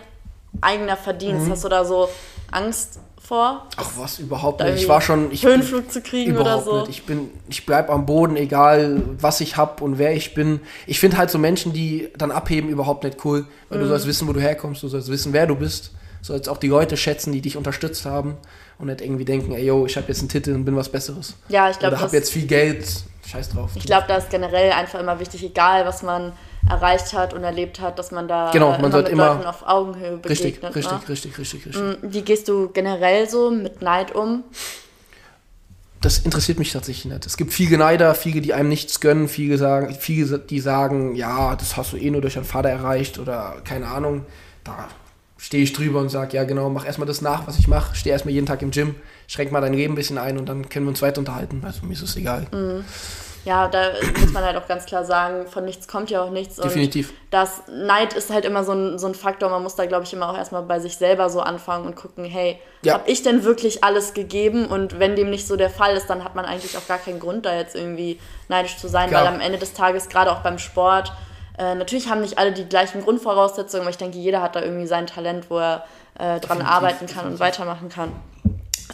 [0.61, 1.47] eigener Verdienst.
[1.47, 1.51] Mhm.
[1.51, 2.07] Hast du da so
[2.51, 4.81] Angst vor, Ach was, überhaupt nicht.
[4.81, 5.31] Ich war schon.
[5.31, 6.79] Ich Höhenflug zu kriegen oder so?
[6.79, 6.89] nicht.
[6.89, 10.59] Ich bin, ich bleib am Boden, egal was ich hab und wer ich bin.
[10.87, 13.45] Ich finde halt so Menschen, die dann abheben, überhaupt nicht cool.
[13.69, 13.83] Weil Mhm.
[13.83, 15.91] du sollst wissen, wo du herkommst, du sollst wissen, wer du bist.
[16.21, 18.35] Du sollst auch die Leute schätzen, die dich unterstützt haben
[18.79, 21.35] und nicht irgendwie denken, ey yo, ich habe jetzt einen Titel und bin was Besseres.
[21.49, 22.85] Ja, ich glaube, Oder hab jetzt viel Geld.
[23.27, 23.69] Scheiß drauf.
[23.75, 26.33] Ich glaube, da ist generell einfach immer wichtig, egal was man
[26.69, 29.67] erreicht hat und erlebt hat, dass man da Genau, man immer mit immer- Leuten auf
[29.67, 30.29] Augenhöhe begegnet.
[30.63, 31.09] richtig, richtig, ne?
[31.09, 31.83] richtig, richtig, richtig.
[31.83, 34.43] Mm, Wie gehst du generell so mit Neid um?
[36.01, 37.25] das interessiert mich tatsächlich nicht.
[37.25, 41.57] Es gibt viele Neider, viele, die einem nichts gönnen, viele, sagen, viele, die sagen, ja,
[41.57, 44.25] das hast du eh nur durch deinen Vater erreicht oder keine Ahnung.
[44.63, 44.87] Da
[45.37, 47.95] stehe ich drüber und sage, ja genau, mach erstmal das nach, was ich mache.
[47.97, 48.95] Stehe erstmal jeden Tag im Gym,
[49.27, 51.63] schränk mal dein Leben ein bisschen ein und dann können wir uns weiter unterhalten.
[51.65, 52.47] Also mir ist es egal.
[53.45, 56.57] Ja, da muss man halt auch ganz klar sagen, von nichts kommt ja auch nichts.
[56.57, 57.09] Definitiv.
[57.11, 59.49] Und das Neid ist halt immer so ein, so ein Faktor.
[59.49, 62.25] Man muss da, glaube ich, immer auch erstmal bei sich selber so anfangen und gucken,
[62.25, 62.95] hey, Ja.
[62.95, 64.65] habe ich denn wirklich alles gegeben?
[64.65, 67.19] Und wenn dem nicht so der Fall ist, dann hat man eigentlich auch gar keinen
[67.19, 69.23] Grund, da jetzt irgendwie neidisch zu sein, Klar.
[69.25, 71.13] weil am Ende des Tages, gerade auch beim Sport,
[71.57, 74.87] äh, natürlich haben nicht alle die gleichen Grundvoraussetzungen, aber ich denke, jeder hat da irgendwie
[74.87, 75.85] sein Talent, wo er
[76.17, 78.11] äh, dran arbeiten kann und weitermachen kann.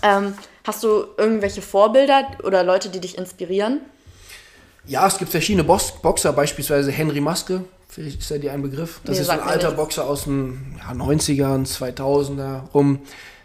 [0.03, 3.81] Ähm, hast du irgendwelche Vorbilder oder Leute, die dich inspirieren?
[4.87, 7.63] Ja, es gibt verschiedene Box Boxer, beispielsweise Henry Maske.
[7.89, 8.99] Vielleicht ist ja dir ein Begriff.
[9.05, 9.75] Das Nee, ist ein alter nichts.
[9.81, 12.99] Boxer aus den ja, 90ern, 2000er rum.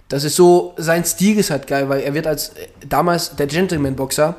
[0.08, 2.52] Das ist so, sein Stil ist halt geil, weil er wird als
[2.88, 4.34] damals der Gentleman-Boxer,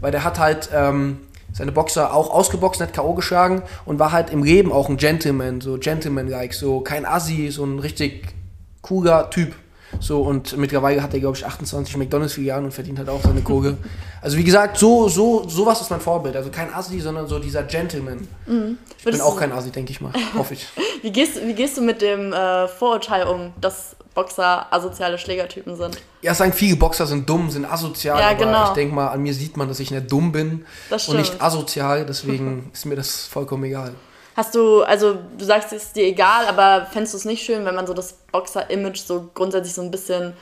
[0.00, 1.20] weil der hat halt ähm,
[1.52, 3.14] seine Boxer auch ausgeboxt, nicht K.O.
[3.14, 7.64] geschlagen und war halt im Leben auch ein Gentleman, so Gentleman-like, so kein Assi, so
[7.64, 8.34] ein richtig
[8.82, 9.54] cooler Typ.
[10.00, 13.76] So, und mittlerweile hat er, glaube ich, 28 McDonalds-Filialen und verdient halt auch seine Kohle.
[14.24, 16.34] Also, wie gesagt, so, so, sowas ist mein Vorbild.
[16.34, 18.26] Also kein Assi, sondern so dieser Gentleman.
[18.46, 20.12] Ich bin Würdest auch du- kein Assi, denke ich mal.
[20.34, 20.66] Hoffe ich.
[21.02, 25.98] Wie gehst, wie gehst du mit dem äh, Vorurteil um, dass Boxer asoziale Schlägertypen sind?
[26.22, 28.64] Ja, sagen viele Boxer sind dumm, sind asozial, Ja, aber genau.
[28.68, 31.42] ich denke mal, an mir sieht man, dass ich nicht dumm bin Das und nicht
[31.42, 33.92] asozial, deswegen ist mir das vollkommen egal.
[34.36, 37.64] Hast du, also du sagst, es ist dir egal, aber fändest du es nicht schön,
[37.64, 40.32] wenn man so das Boxer-Image so grundsätzlich so ein bisschen,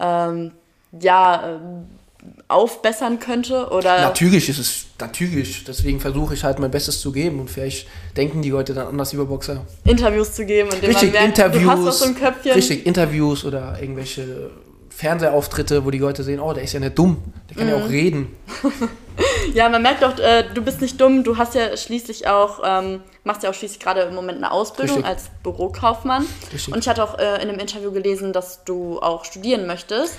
[0.00, 0.52] ähm,
[0.98, 1.86] ja, ähm,
[2.48, 3.68] aufbessern könnte?
[3.70, 7.88] Oder Natürlich ist es, natürlich, deswegen versuche ich halt mein Bestes zu geben und vielleicht
[8.16, 9.66] denken die Leute dann anders über Boxer.
[9.84, 12.52] Interviews zu geben, indem Richtig, man merkt, Interviews, du hast was im Köpfchen.
[12.52, 14.50] richtig, Interviews oder irgendwelche
[14.90, 17.16] Fernsehauftritte, wo die Leute sehen, oh, der ist ja nicht dumm,
[17.50, 17.82] der kann ja Mhm.
[17.82, 18.36] auch reden.
[19.54, 23.00] Ja, man merkt auch, äh, du bist nicht dumm, du hast ja schließlich auch, ähm,
[23.24, 25.10] machst ja auch schließlich gerade im Moment eine Ausbildung Richtig.
[25.10, 26.24] als Bürokaufmann.
[26.52, 26.72] Richtig.
[26.72, 30.16] Und ich hatte auch äh, in einem Interview gelesen, dass du auch studieren möchtest.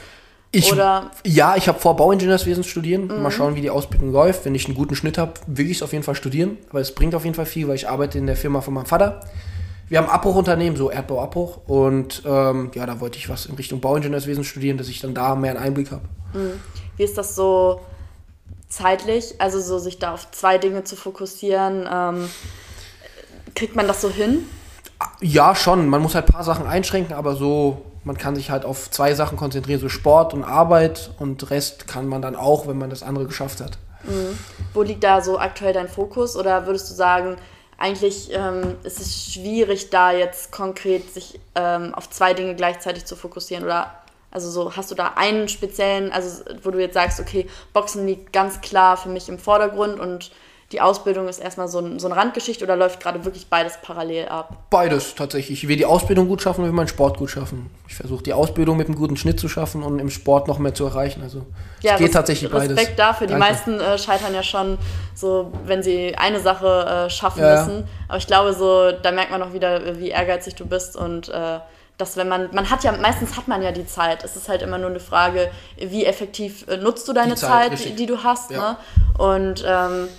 [0.52, 3.08] Ich, Oder- Ja, ich habe vor, Bauingenieurswesen studieren.
[3.08, 3.24] Mhm.
[3.24, 4.46] Mal schauen, wie die Ausbildung läuft.
[4.46, 6.58] Wenn ich einen guten Schnitt habe, will ich es auf jeden Fall studieren.
[6.70, 8.86] Aber es bringt auf jeden Fall viel, weil ich arbeite in der Firma von meinem
[8.86, 9.22] Vater.
[9.90, 11.62] Wir haben Abbruchunternehmen, so Erdbauabbruch.
[11.66, 15.34] Und ähm, ja, da wollte ich was in Richtung Bauingenieurswesen studieren, dass ich dann da
[15.36, 16.04] mehr einen Einblick habe.
[16.98, 17.80] Wie ist das so
[18.74, 19.36] zeitlich?
[19.40, 21.88] Also so sich da auf zwei Dinge zu fokussieren.
[21.92, 22.30] Ähm,
[23.56, 24.48] kriegt man das so hin?
[25.22, 25.88] Ja, schon.
[25.88, 29.14] Man muss halt ein paar Sachen einschränken, aber so, man kann sich halt auf zwei
[29.14, 31.12] Sachen konzentrieren, so Sport und Arbeit.
[31.20, 33.78] Und Rest kann man dann auch, wenn man das andere geschafft hat.
[34.74, 36.36] Wo liegt da so aktuell dein Fokus?
[36.36, 37.38] Oder würdest du sagen,
[37.78, 43.16] eigentlich ähm, ist es schwierig, da jetzt konkret sich ähm, auf zwei Dinge gleichzeitig zu
[43.16, 43.64] fokussieren?
[43.64, 44.03] Oder
[44.34, 48.34] also so hast du da einen speziellen, also wo du jetzt sagst, okay, Boxen liegt
[48.34, 50.32] ganz klar für mich im Vordergrund und
[50.72, 54.30] die Ausbildung ist erstmal so, ein, so eine Randgeschichte oder läuft gerade wirklich beides parallel
[54.30, 54.58] ab?
[54.72, 55.62] Beides tatsächlich.
[55.62, 57.70] Ich will die Ausbildung gut schaffen und will meinen Sport gut schaffen.
[57.88, 60.74] Ich versuche die Ausbildung mit einem guten Schnitt zu schaffen und im Sport noch mehr
[60.74, 61.22] zu erreichen.
[61.22, 61.46] Also
[61.82, 62.76] Ja, es geht Res- tatsächlich beides.
[62.76, 63.28] Respekt dafür.
[63.28, 63.48] Die Danke.
[63.50, 64.80] meisten äh, scheitern ja schon
[65.14, 67.66] so, wenn sie eine Sache äh, schaffen Ja, ja.
[67.66, 67.88] müssen.
[68.08, 71.60] Aber ich glaube so, da merkt man auch wieder, wie ehrgeizig du bist und äh,
[71.98, 74.24] dass wenn man, man hat ja, meistens hat man ja die Zeit.
[74.24, 77.78] Es ist halt immer nur eine Frage, wie effektiv äh, nutzt du deine Die Zeit,
[77.78, 78.52] Zeit, die du hast.
[78.52, 78.72] Ja.
[78.72, 78.78] Ne?
[79.18, 80.10] Und ähm,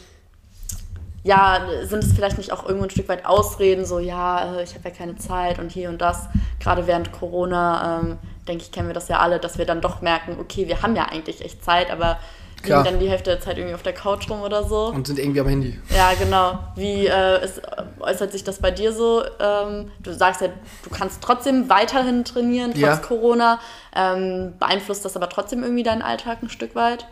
[1.25, 4.75] ja, sind es vielleicht nicht auch irgendwo ein Stück weit Ausreden, so ja, äh, ich
[4.75, 6.29] habe ja keine Zeit und hier und das.
[6.61, 10.03] Gerade während Corona, ähm, denke ich, kennen wir das ja alle, dass wir dann doch
[10.03, 12.19] merken, okay, wir haben ja eigentlich echt Zeit, aber
[12.65, 12.85] liegen Klar.
[12.85, 14.87] dann die Hälfte der Zeit irgendwie auf der Couch rum oder so.
[14.87, 15.79] Und sind irgendwie am Handy.
[15.95, 16.59] Ja, genau.
[16.77, 17.61] Wie äh, ist,
[18.01, 19.23] äußert sich das bei dir so?
[19.41, 20.49] Ähm, du sagst ja,
[20.83, 22.97] du kannst trotzdem weiterhin trainieren, trotz Ja.
[22.97, 23.61] Corona.
[23.95, 27.07] Ähm, beeinflusst das aber trotzdem irgendwie deinen Alltag ein Stück weit?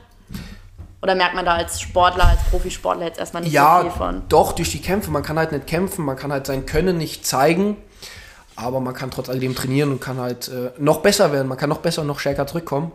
[1.03, 4.23] Oder merkt man da als Sportler, als Profisportler jetzt erstmal nicht so viel Ja, von?
[4.29, 5.11] doch, durch die Kämpfe.
[5.11, 7.77] Man kann halt nicht kämpfen, man kann halt sein Können nicht zeigen,
[8.55, 11.49] aber man kann trotz alledem trainieren und kann halt äh, noch besser werden.
[11.49, 12.93] Man kann noch besser und noch stärker zurückkommen.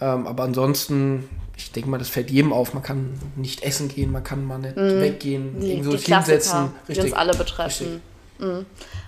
[0.00, 2.74] Ähm, aber ansonsten, ich denke mal, das fällt jedem auf.
[2.74, 5.60] Man kann nicht essen gehen, man kann mal nicht weggehen, Mhm.
[5.60, 6.70] Die, irgendwo die sich hinsetzen.
[6.88, 8.00] die uns alle betreffen.
[8.38, 8.46] Richtig.
[8.46, 8.66] Mhm.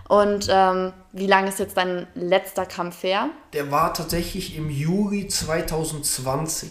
[0.09, 3.29] Und ähm, wie lange ist jetzt dein letzter Kampf her?
[3.53, 6.71] Der war tatsächlich im Juli 2020.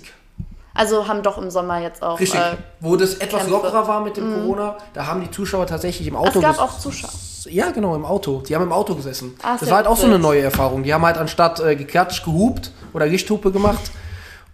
[0.73, 2.19] Also haben doch im Sommer jetzt auch.
[2.19, 2.39] Richtig.
[2.39, 3.49] Äh, wo das etwas Kämpfe.
[3.51, 6.77] lockerer war mit dem Corona, da haben die Zuschauer tatsächlich im Auto es gab auch
[6.77, 7.11] Zuschauer.
[7.45, 8.41] Ja, genau, im Auto.
[8.41, 9.33] Die haben im Auto gesessen.
[9.35, 10.83] Ist das war halt auch so eine neue Erfahrung.
[10.83, 13.91] Die haben halt anstatt äh, geklatscht, gehupt oder Richthupe gemacht.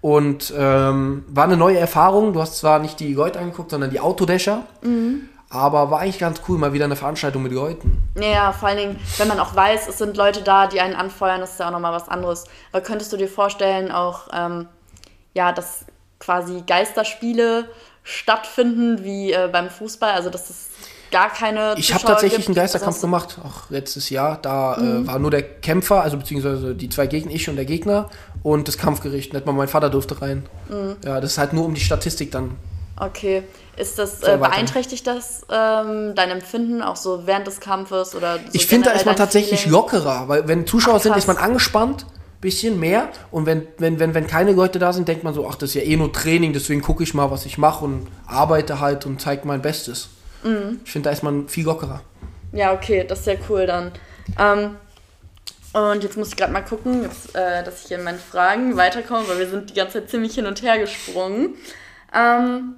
[0.01, 2.33] Und ähm, war eine neue Erfahrung.
[2.33, 4.63] Du hast zwar nicht die Leute angeguckt, sondern die Autodächer.
[4.81, 5.29] Mhm.
[5.49, 8.01] Aber war eigentlich ganz cool, mal wieder eine Veranstaltung mit Leuten.
[8.15, 11.41] Ja, vor allen Dingen, wenn man auch weiß, es sind Leute da, die einen anfeuern,
[11.41, 12.45] das ist ja auch nochmal was anderes.
[12.71, 14.67] Aber könntest du dir vorstellen, auch, ähm,
[15.33, 15.85] ja, dass
[16.19, 17.67] quasi Geisterspiele
[18.03, 20.69] stattfinden, wie äh, beim Fußball, also dass es
[21.11, 22.49] gar keine Ich habe tatsächlich gibt?
[22.49, 24.39] einen Geisterkampf Also gemacht, auch letztes Jahr.
[24.41, 25.03] Da Mhm.
[25.03, 28.09] äh, war nur der Kämpfer, also beziehungsweise die zwei Gegner, ich und der Gegner
[28.43, 29.33] und das Kampfgericht.
[29.33, 30.45] Nicht mal mein Vater durfte rein.
[30.69, 30.95] Mhm.
[31.05, 32.51] Ja, das ist halt nur um die Statistik dann.
[32.97, 33.43] Okay.
[33.77, 38.43] Ist das, äh, beeinträchtigt das ähm, dein Empfinden, auch so während des Kampfes oder so
[38.53, 39.73] Ich finde, da ist man tatsächlich Feeling?
[39.73, 42.05] lockerer, weil wenn Zuschauer Ach, sind, ist man angespannt,
[42.41, 43.09] bisschen mehr.
[43.31, 45.75] Und wenn, wenn, wenn, wenn keine Leute da sind, denkt man so, ach, das ist
[45.75, 49.21] ja eh nur Training, deswegen gucke ich mal, was ich mache und arbeite halt und
[49.21, 50.09] zeige mein Bestes.
[50.43, 50.81] Mhm.
[50.83, 52.01] Ich finde, da ist man viel lockerer.
[52.51, 53.91] Ja, okay, das ist ja cool dann.
[54.37, 54.75] Ähm,
[55.73, 58.75] und jetzt muss ich gerade mal gucken, jetzt, äh, dass ich hier in meinen Fragen
[58.75, 61.55] weiterkomme, weil wir sind die ganze Zeit ziemlich hin und her gesprungen.
[62.13, 62.75] Ähm,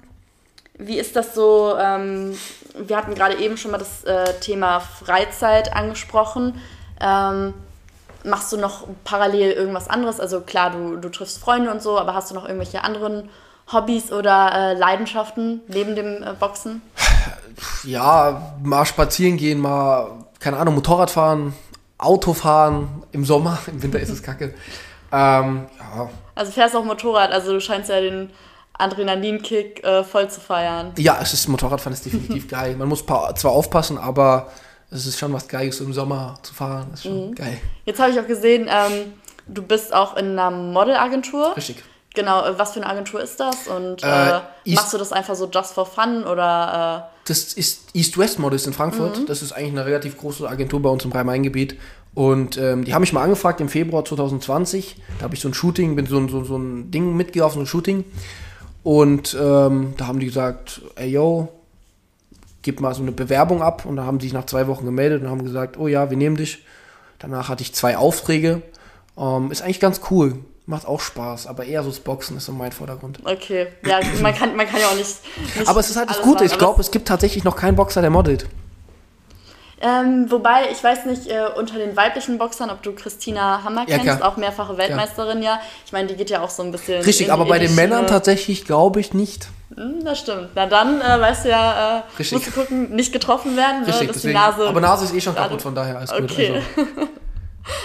[0.78, 1.76] wie ist das so?
[1.78, 2.36] Ähm,
[2.76, 6.60] wir hatten gerade eben schon mal das äh, Thema Freizeit angesprochen.
[7.00, 7.54] Ähm,
[8.24, 10.20] machst du noch parallel irgendwas anderes?
[10.20, 13.28] Also klar, du, du triffst Freunde und so, aber hast du noch irgendwelche anderen
[13.72, 16.82] Hobbys oder äh, Leidenschaften neben dem äh, Boxen?
[17.84, 21.54] Ja, mal spazieren gehen, mal, keine Ahnung, Motorrad fahren,
[21.98, 24.54] Auto fahren, im Sommer, im Winter ist es kacke.
[25.12, 26.08] Ähm, ja.
[26.34, 28.30] Also fährst auch Motorrad, also du scheinst ja den
[28.76, 30.92] Adrenalinkick äh, voll zu feiern.
[30.98, 32.74] ja, es ist Motorradfahren ist definitiv geil.
[32.76, 34.48] Man muss pa- zwar aufpassen, aber
[34.90, 36.88] es ist schon was Geiles, im Sommer zu fahren.
[36.90, 37.34] Das ist schon Mhm.
[37.34, 37.58] geil.
[37.86, 39.12] Jetzt habe ich auch gesehen, ähm,
[39.46, 41.56] du bist auch in einer Modelagentur.
[41.56, 41.82] Richtig.
[42.14, 43.66] Genau, äh, was für eine Agentur ist das?
[43.68, 47.88] Und Äh, äh, East- machst du das einfach so just for fun oder Das ist
[47.94, 49.28] East West Models in Frankfurt.
[49.28, 51.76] Das ist eigentlich eine relativ große Agentur bei uns im Rhein-Main-Gebiet.
[52.14, 54.96] Und ähm, die haben mich mal angefragt im Februar 2020.
[55.18, 57.60] Da habe ich so ein Shooting, bin so, ein- so, so ein Ding mitgelaufen, so
[57.64, 58.04] ein Shooting.
[58.84, 61.48] Und ähm, da haben die gesagt, ey yo,
[62.62, 63.84] gib mal so eine Bewerbung ab.
[63.86, 66.16] Und da haben die sich nach zwei Wochen gemeldet und haben gesagt, oh ja, wir
[66.16, 66.64] nehmen dich.
[67.18, 68.60] Danach hatte ich zwei Aufträge.
[69.18, 70.38] Ähm, ist eigentlich ganz cool.
[70.66, 73.18] Macht auch Spaß, aber eher so das Boxen ist so mein Vordergrund.
[73.24, 73.66] okay.
[73.86, 75.16] Ja, man kann, man kann ja auch nicht.
[75.58, 77.76] nicht Aber es ist halt das Gute, machen, ich glaube, es gibt tatsächlich noch keinen
[77.76, 78.46] Boxer, der modelt.
[79.82, 83.98] Ähm, wobei, ich weiß nicht, äh, unter den weiblichen Boxern, ob du Christina Hammer Ja,
[83.98, 84.32] kennst, klar.
[84.32, 85.60] auch mehrfache Weltmeisterin, ja.
[85.84, 87.02] Ich meine, die geht ja auch so ein bisschen.
[87.02, 89.48] Richtig, in- aber bei den Männern tatsächlich glaube ich nicht.
[89.76, 90.50] Hm, Das stimmt.
[90.54, 92.32] Na dann, äh, weißt du ja, äh, Richtig.
[92.32, 94.32] musst du gucken, nicht getroffen werden, ne, Richtig, dass deswegen.
[94.38, 94.66] die Nase.
[94.68, 96.30] aber Nase ist eh schon kaputt, von daher alles gut.
[96.32, 96.62] Okay.
[96.76, 97.08] Also,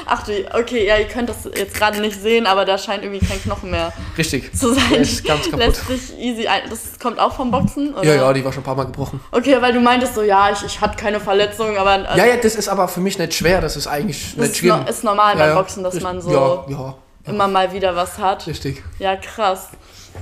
[0.05, 3.25] Ach du, okay, ja, ihr könnt das jetzt gerade nicht sehen, aber da scheint irgendwie
[3.25, 4.53] kein Knochen mehr richtig.
[4.53, 4.83] zu sein.
[4.91, 5.59] Der ist ganz kaputt.
[5.59, 6.63] Lässt sich easy ein.
[6.69, 7.93] Das kommt auch vom Boxen?
[7.93, 8.03] Oder?
[8.03, 9.19] Ja, ja, die war schon ein paar Mal gebrochen.
[9.31, 12.35] Okay, weil du meintest so, ja, ich, ich hatte keine Verletzung, aber äh, Ja, ja,
[12.37, 14.79] das ist aber für mich nicht schwer, das ist eigentlich das nicht schlimm.
[14.83, 15.55] no, ist normal ja, beim.
[15.55, 18.47] Boxen, dass man so Ja, ja, immer mal wieder was hat.
[18.47, 18.83] richtig.
[18.97, 19.69] Ja, krass.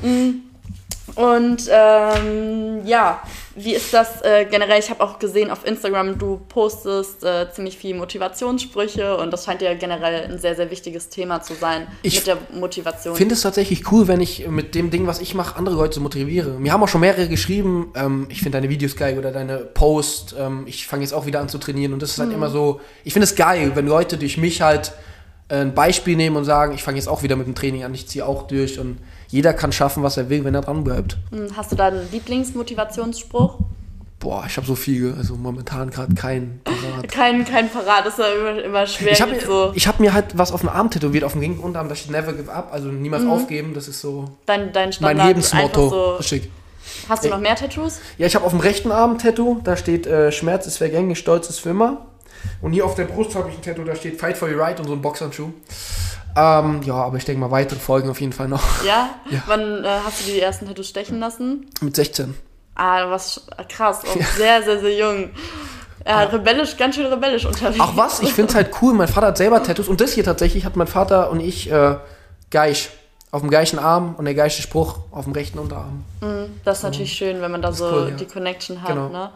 [0.02, 0.47] Mm.
[1.18, 3.24] Und ähm, ja,
[3.56, 4.78] wie ist das äh, generell?
[4.78, 9.64] Ich habe auch gesehen auf Instagram, du postest äh, ziemlich viel Motivationssprüche und das scheint
[9.64, 13.16] ja generell ein sehr, sehr wichtiges Thema zu sein Ich mit der Motivation.
[13.16, 16.00] Ich finde es tatsächlich cool, wenn ich mit dem Ding, was ich mache, andere Leute
[16.00, 16.52] motiviere.
[16.52, 20.36] Mir haben auch schon mehrere geschrieben, ähm, ich finde deine Videos geil oder deine Post,
[20.40, 22.80] ähm, ich fange jetzt auch wieder an zu trainieren und das ist halt immer so,
[23.04, 24.92] ich finde es geil, wenn Leute durch mich halt
[25.50, 27.94] äh, ein Beispiel nehmen und sagen, ich fange jetzt auch wieder mit dem Training an,
[27.96, 31.18] ich ziehe auch durch und jeder kann schaffen, was er will, wenn er dran bleibt.
[31.32, 33.58] Hm, Hast du da einen Lieblingsmotivationsspruch?
[34.20, 37.08] Boah, ich habe so viele, also momentan gerade keinen parat.
[37.12, 39.12] Kein, kein Parat, das ist ja immer, immer schwer.
[39.12, 41.42] Ich habe mir, so ich hab mir halt was auf den Arm tätowiert, auf dem
[41.42, 43.30] linken Unterarm, da steht Never Give Up, also niemals Mhm.
[43.30, 45.28] aufgeben, das ist so dein, dein mein Standard.
[45.28, 45.84] Lebensmotto.
[45.84, 46.16] einfach So.
[46.16, 46.52] Richtig.
[47.08, 48.00] Hast du noch mehr Tattoos?
[48.18, 51.20] Ja, ich habe auf dem rechten Arm ein Tattoo, da steht äh, Schmerz ist vergänglich,
[51.20, 52.08] Stolz ist für immer.
[52.62, 54.80] Und hier auf der Brust habe ich ein Tattoo, da steht Fight for your right
[54.80, 55.50] und so ein Boxhandschuh.
[56.38, 58.64] Ähm, ja, aber ich denke mal, weitere Folgen auf jeden Fall noch.
[58.86, 59.10] Ja?
[59.30, 59.42] Ja.
[59.48, 61.66] Wann äh, hast du die ersten Tattoos stechen lassen?
[61.82, 62.34] Mit 16.
[62.76, 65.32] Ah, was krass, auch sehr, sehr, sehr jung.
[66.06, 67.80] Ja, rebellisch, ganz schön rebellisch unterwegs.
[67.82, 70.24] Ach was, ich finde es halt cool, mein Vater hat selber Tattoos und das hier
[70.24, 71.98] tatsächlich hat mein Vater und ich äh,
[72.50, 72.90] Geich.
[73.30, 76.06] Auf dem gleichen Arm und der gleiche Spruch auf dem rechten Unterarm.
[76.64, 78.16] Das ist natürlich schön, wenn man da so cool, ja.
[78.16, 78.88] die Connection hat.
[78.88, 79.10] Genau.
[79.10, 79.32] Ne?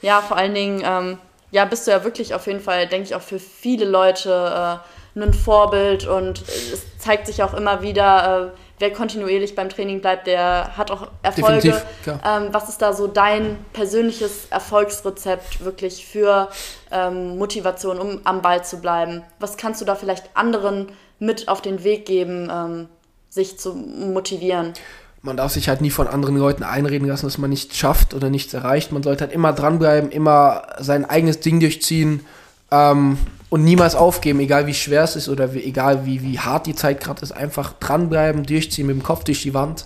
[0.00, 1.18] Ja, vor allen Dingen, ähm,
[1.50, 5.01] ja, bist du ja wirklich auf jeden Fall, denke ich, auch für viele Leute äh,
[5.14, 10.26] ein Vorbild und es zeigt sich auch immer wieder, äh, wer kontinuierlich beim Training bleibt,
[10.26, 11.80] der hat auch Erfolge.
[12.06, 16.48] Ähm, was ist da so dein persönliches Erfolgsrezept wirklich für
[16.90, 19.22] ähm, Motivation, um am Ball zu bleiben?
[19.38, 22.88] Was kannst du da vielleicht anderen mit auf den Weg geben, ähm,
[23.28, 24.72] sich zu motivieren?
[25.20, 28.28] Man darf sich halt nie von anderen Leuten einreden lassen, dass man nichts schafft oder
[28.28, 28.90] nichts erreicht.
[28.90, 32.26] Man sollte halt immer dranbleiben, immer sein eigenes Ding durchziehen
[32.72, 33.18] ähm,
[33.52, 36.74] und niemals aufgeben, egal wie schwer es ist oder wie, egal wie, wie hart die
[36.74, 37.32] Zeit gerade ist.
[37.32, 39.84] Einfach dranbleiben, durchziehen, mit dem Kopf durch die Wand.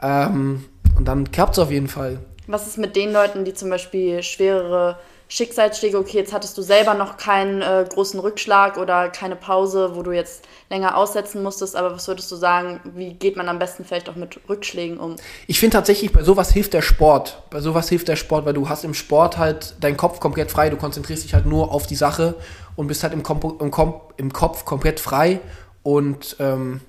[0.00, 0.64] Ähm,
[0.96, 2.20] und dann klappt es auf jeden Fall.
[2.46, 4.96] Was ist mit den Leuten, die zum Beispiel schwerere
[5.28, 10.02] Schicksalsschläge, okay, jetzt hattest du selber noch keinen äh, großen Rückschlag oder keine Pause, wo
[10.02, 13.84] du jetzt länger aussetzen musstest, aber was würdest du sagen, wie geht man am besten
[13.84, 15.16] vielleicht auch mit Rückschlägen um?
[15.46, 17.42] Ich finde tatsächlich, bei sowas hilft der Sport.
[17.50, 20.70] Bei sowas hilft der Sport, weil du hast im Sport halt deinen Kopf komplett frei.
[20.70, 22.34] Du konzentrierst dich halt nur auf die Sache
[22.76, 25.40] und bist halt im, Kompo im, Kom im Kopf komplett frei.
[25.82, 26.80] Und ähm,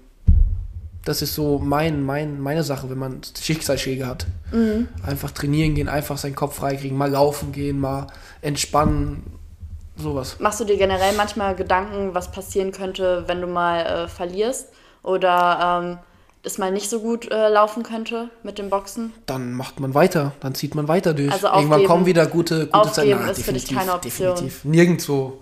[1.06, 4.26] das ist so mein, mein, meine Sache, wenn man Schicksalsschläge hat.
[5.06, 8.08] Einfach trainieren gehen, einfach seinen Kopf frei kriegen, mal laufen gehen, mal
[8.41, 9.24] entspannen,
[9.98, 10.38] sowas.
[10.39, 14.70] Machst du dir generell manchmal Gedanken, was passieren könnte, wenn du mal äh, verlierst
[15.04, 15.98] oder ähm,
[16.44, 19.13] es mal nicht so gut äh, laufen könnte mit dem Boxen?
[19.26, 21.32] Dann macht man weiter, dann zieht man weiter durch.
[21.32, 23.30] Also Irgendwann aufgeben- kommen wieder gute, gute aufgeben Zeiten.
[23.32, 24.30] ist für dich keine Option.
[24.36, 24.63] Definitiv.
[24.65, 25.41] Nirgendwo.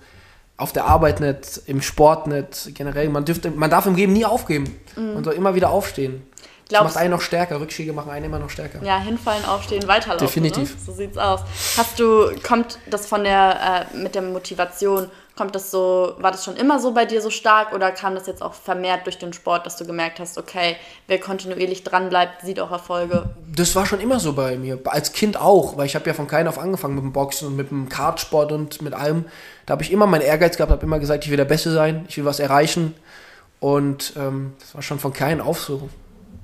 [0.57, 3.09] Auf der Arbeit nicht, im Sport nicht, generell.
[3.09, 4.79] Man, dürfte, man darf im Leben nie aufgeben.
[4.95, 6.21] Man soll immer wieder aufstehen.
[6.35, 7.59] Das Glaubst- macht einen noch stärker.
[7.59, 8.83] Rückschläge machen einen immer noch stärker.
[8.83, 10.25] Ja, hinfallen, aufstehen, weiterlaufen.
[10.27, 10.75] Definitiv.
[10.75, 10.81] Ne?
[10.85, 11.41] So sieht's aus.
[11.77, 16.45] Hast du, kommt das von der, äh, mit der Motivation, kommt das so, war das
[16.45, 19.33] schon immer so bei dir so stark oder kam das jetzt auch vermehrt durch den
[19.33, 20.75] Sport, dass du gemerkt hast, okay,
[21.07, 23.29] wer kontinuierlich dranbleibt, sieht auch Erfolge?
[23.55, 24.79] Das war schon immer so bei mir.
[24.85, 27.55] Als Kind auch, weil ich habe ja von klein auf angefangen mit dem Boxen und
[27.55, 29.25] mit dem Kartsport und mit allem.
[29.65, 32.05] Da habe ich immer meinen Ehrgeiz gehabt, habe immer gesagt, ich will der Beste sein,
[32.07, 32.93] ich will was erreichen.
[33.59, 35.89] Und ähm, das war schon von klein auf so.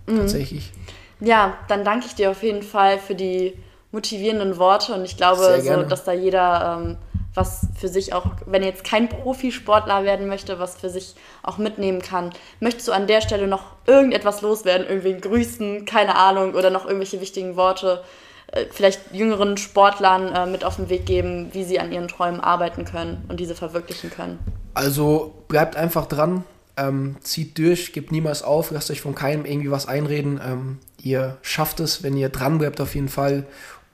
[0.07, 0.17] Mhm.
[0.17, 0.71] Tatsächlich.
[1.19, 3.53] Ja, dann danke ich dir auf jeden Fall für die
[3.91, 6.97] motivierenden Worte und ich glaube, so, dass da jeder ähm,
[7.39, 12.01] was für sich auch, wenn jetzt kein Profisportler werden möchte, was für sich auch mitnehmen
[12.01, 12.31] kann.
[12.59, 17.21] Möchtest du an der Stelle noch irgendetwas loswerden, irgendwen grüßen, keine Ahnung, oder noch irgendwelche
[17.21, 18.03] wichtigen Worte,
[18.51, 22.41] äh, vielleicht jüngeren Sportlern äh, mit auf den Weg geben, wie sie an ihren Träumen
[22.41, 24.39] arbeiten können und diese verwirklichen können?
[24.73, 26.43] Also bleibt einfach dran,
[26.77, 30.39] ähm, zieht durch, gebt niemals auf, lasst euch von keinem irgendwie was einreden.
[30.45, 33.45] Ähm, ihr schafft es, wenn ihr dran bleibt auf jeden Fall.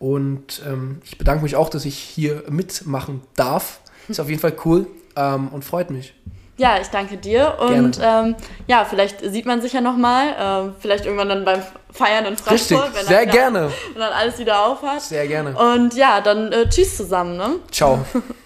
[0.06, 3.80] Und ähm, ich bedanke mich auch, dass ich hier mitmachen darf.
[4.08, 6.14] Ist auf jeden Fall cool ähm, und freut mich.
[6.58, 8.36] Ja, ich danke dir und ähm,
[8.68, 12.84] ja, vielleicht sieht man sich ja nochmal, ähm, vielleicht irgendwann dann beim Feiern in Frankfurt,
[12.84, 13.72] Richtig, sehr wieder, gerne.
[13.94, 15.02] wenn dann alles wieder aufhat.
[15.02, 15.58] Sehr gerne.
[15.58, 17.56] Und ja, dann äh, tschüss zusammen, ne?
[17.72, 18.06] Ciao.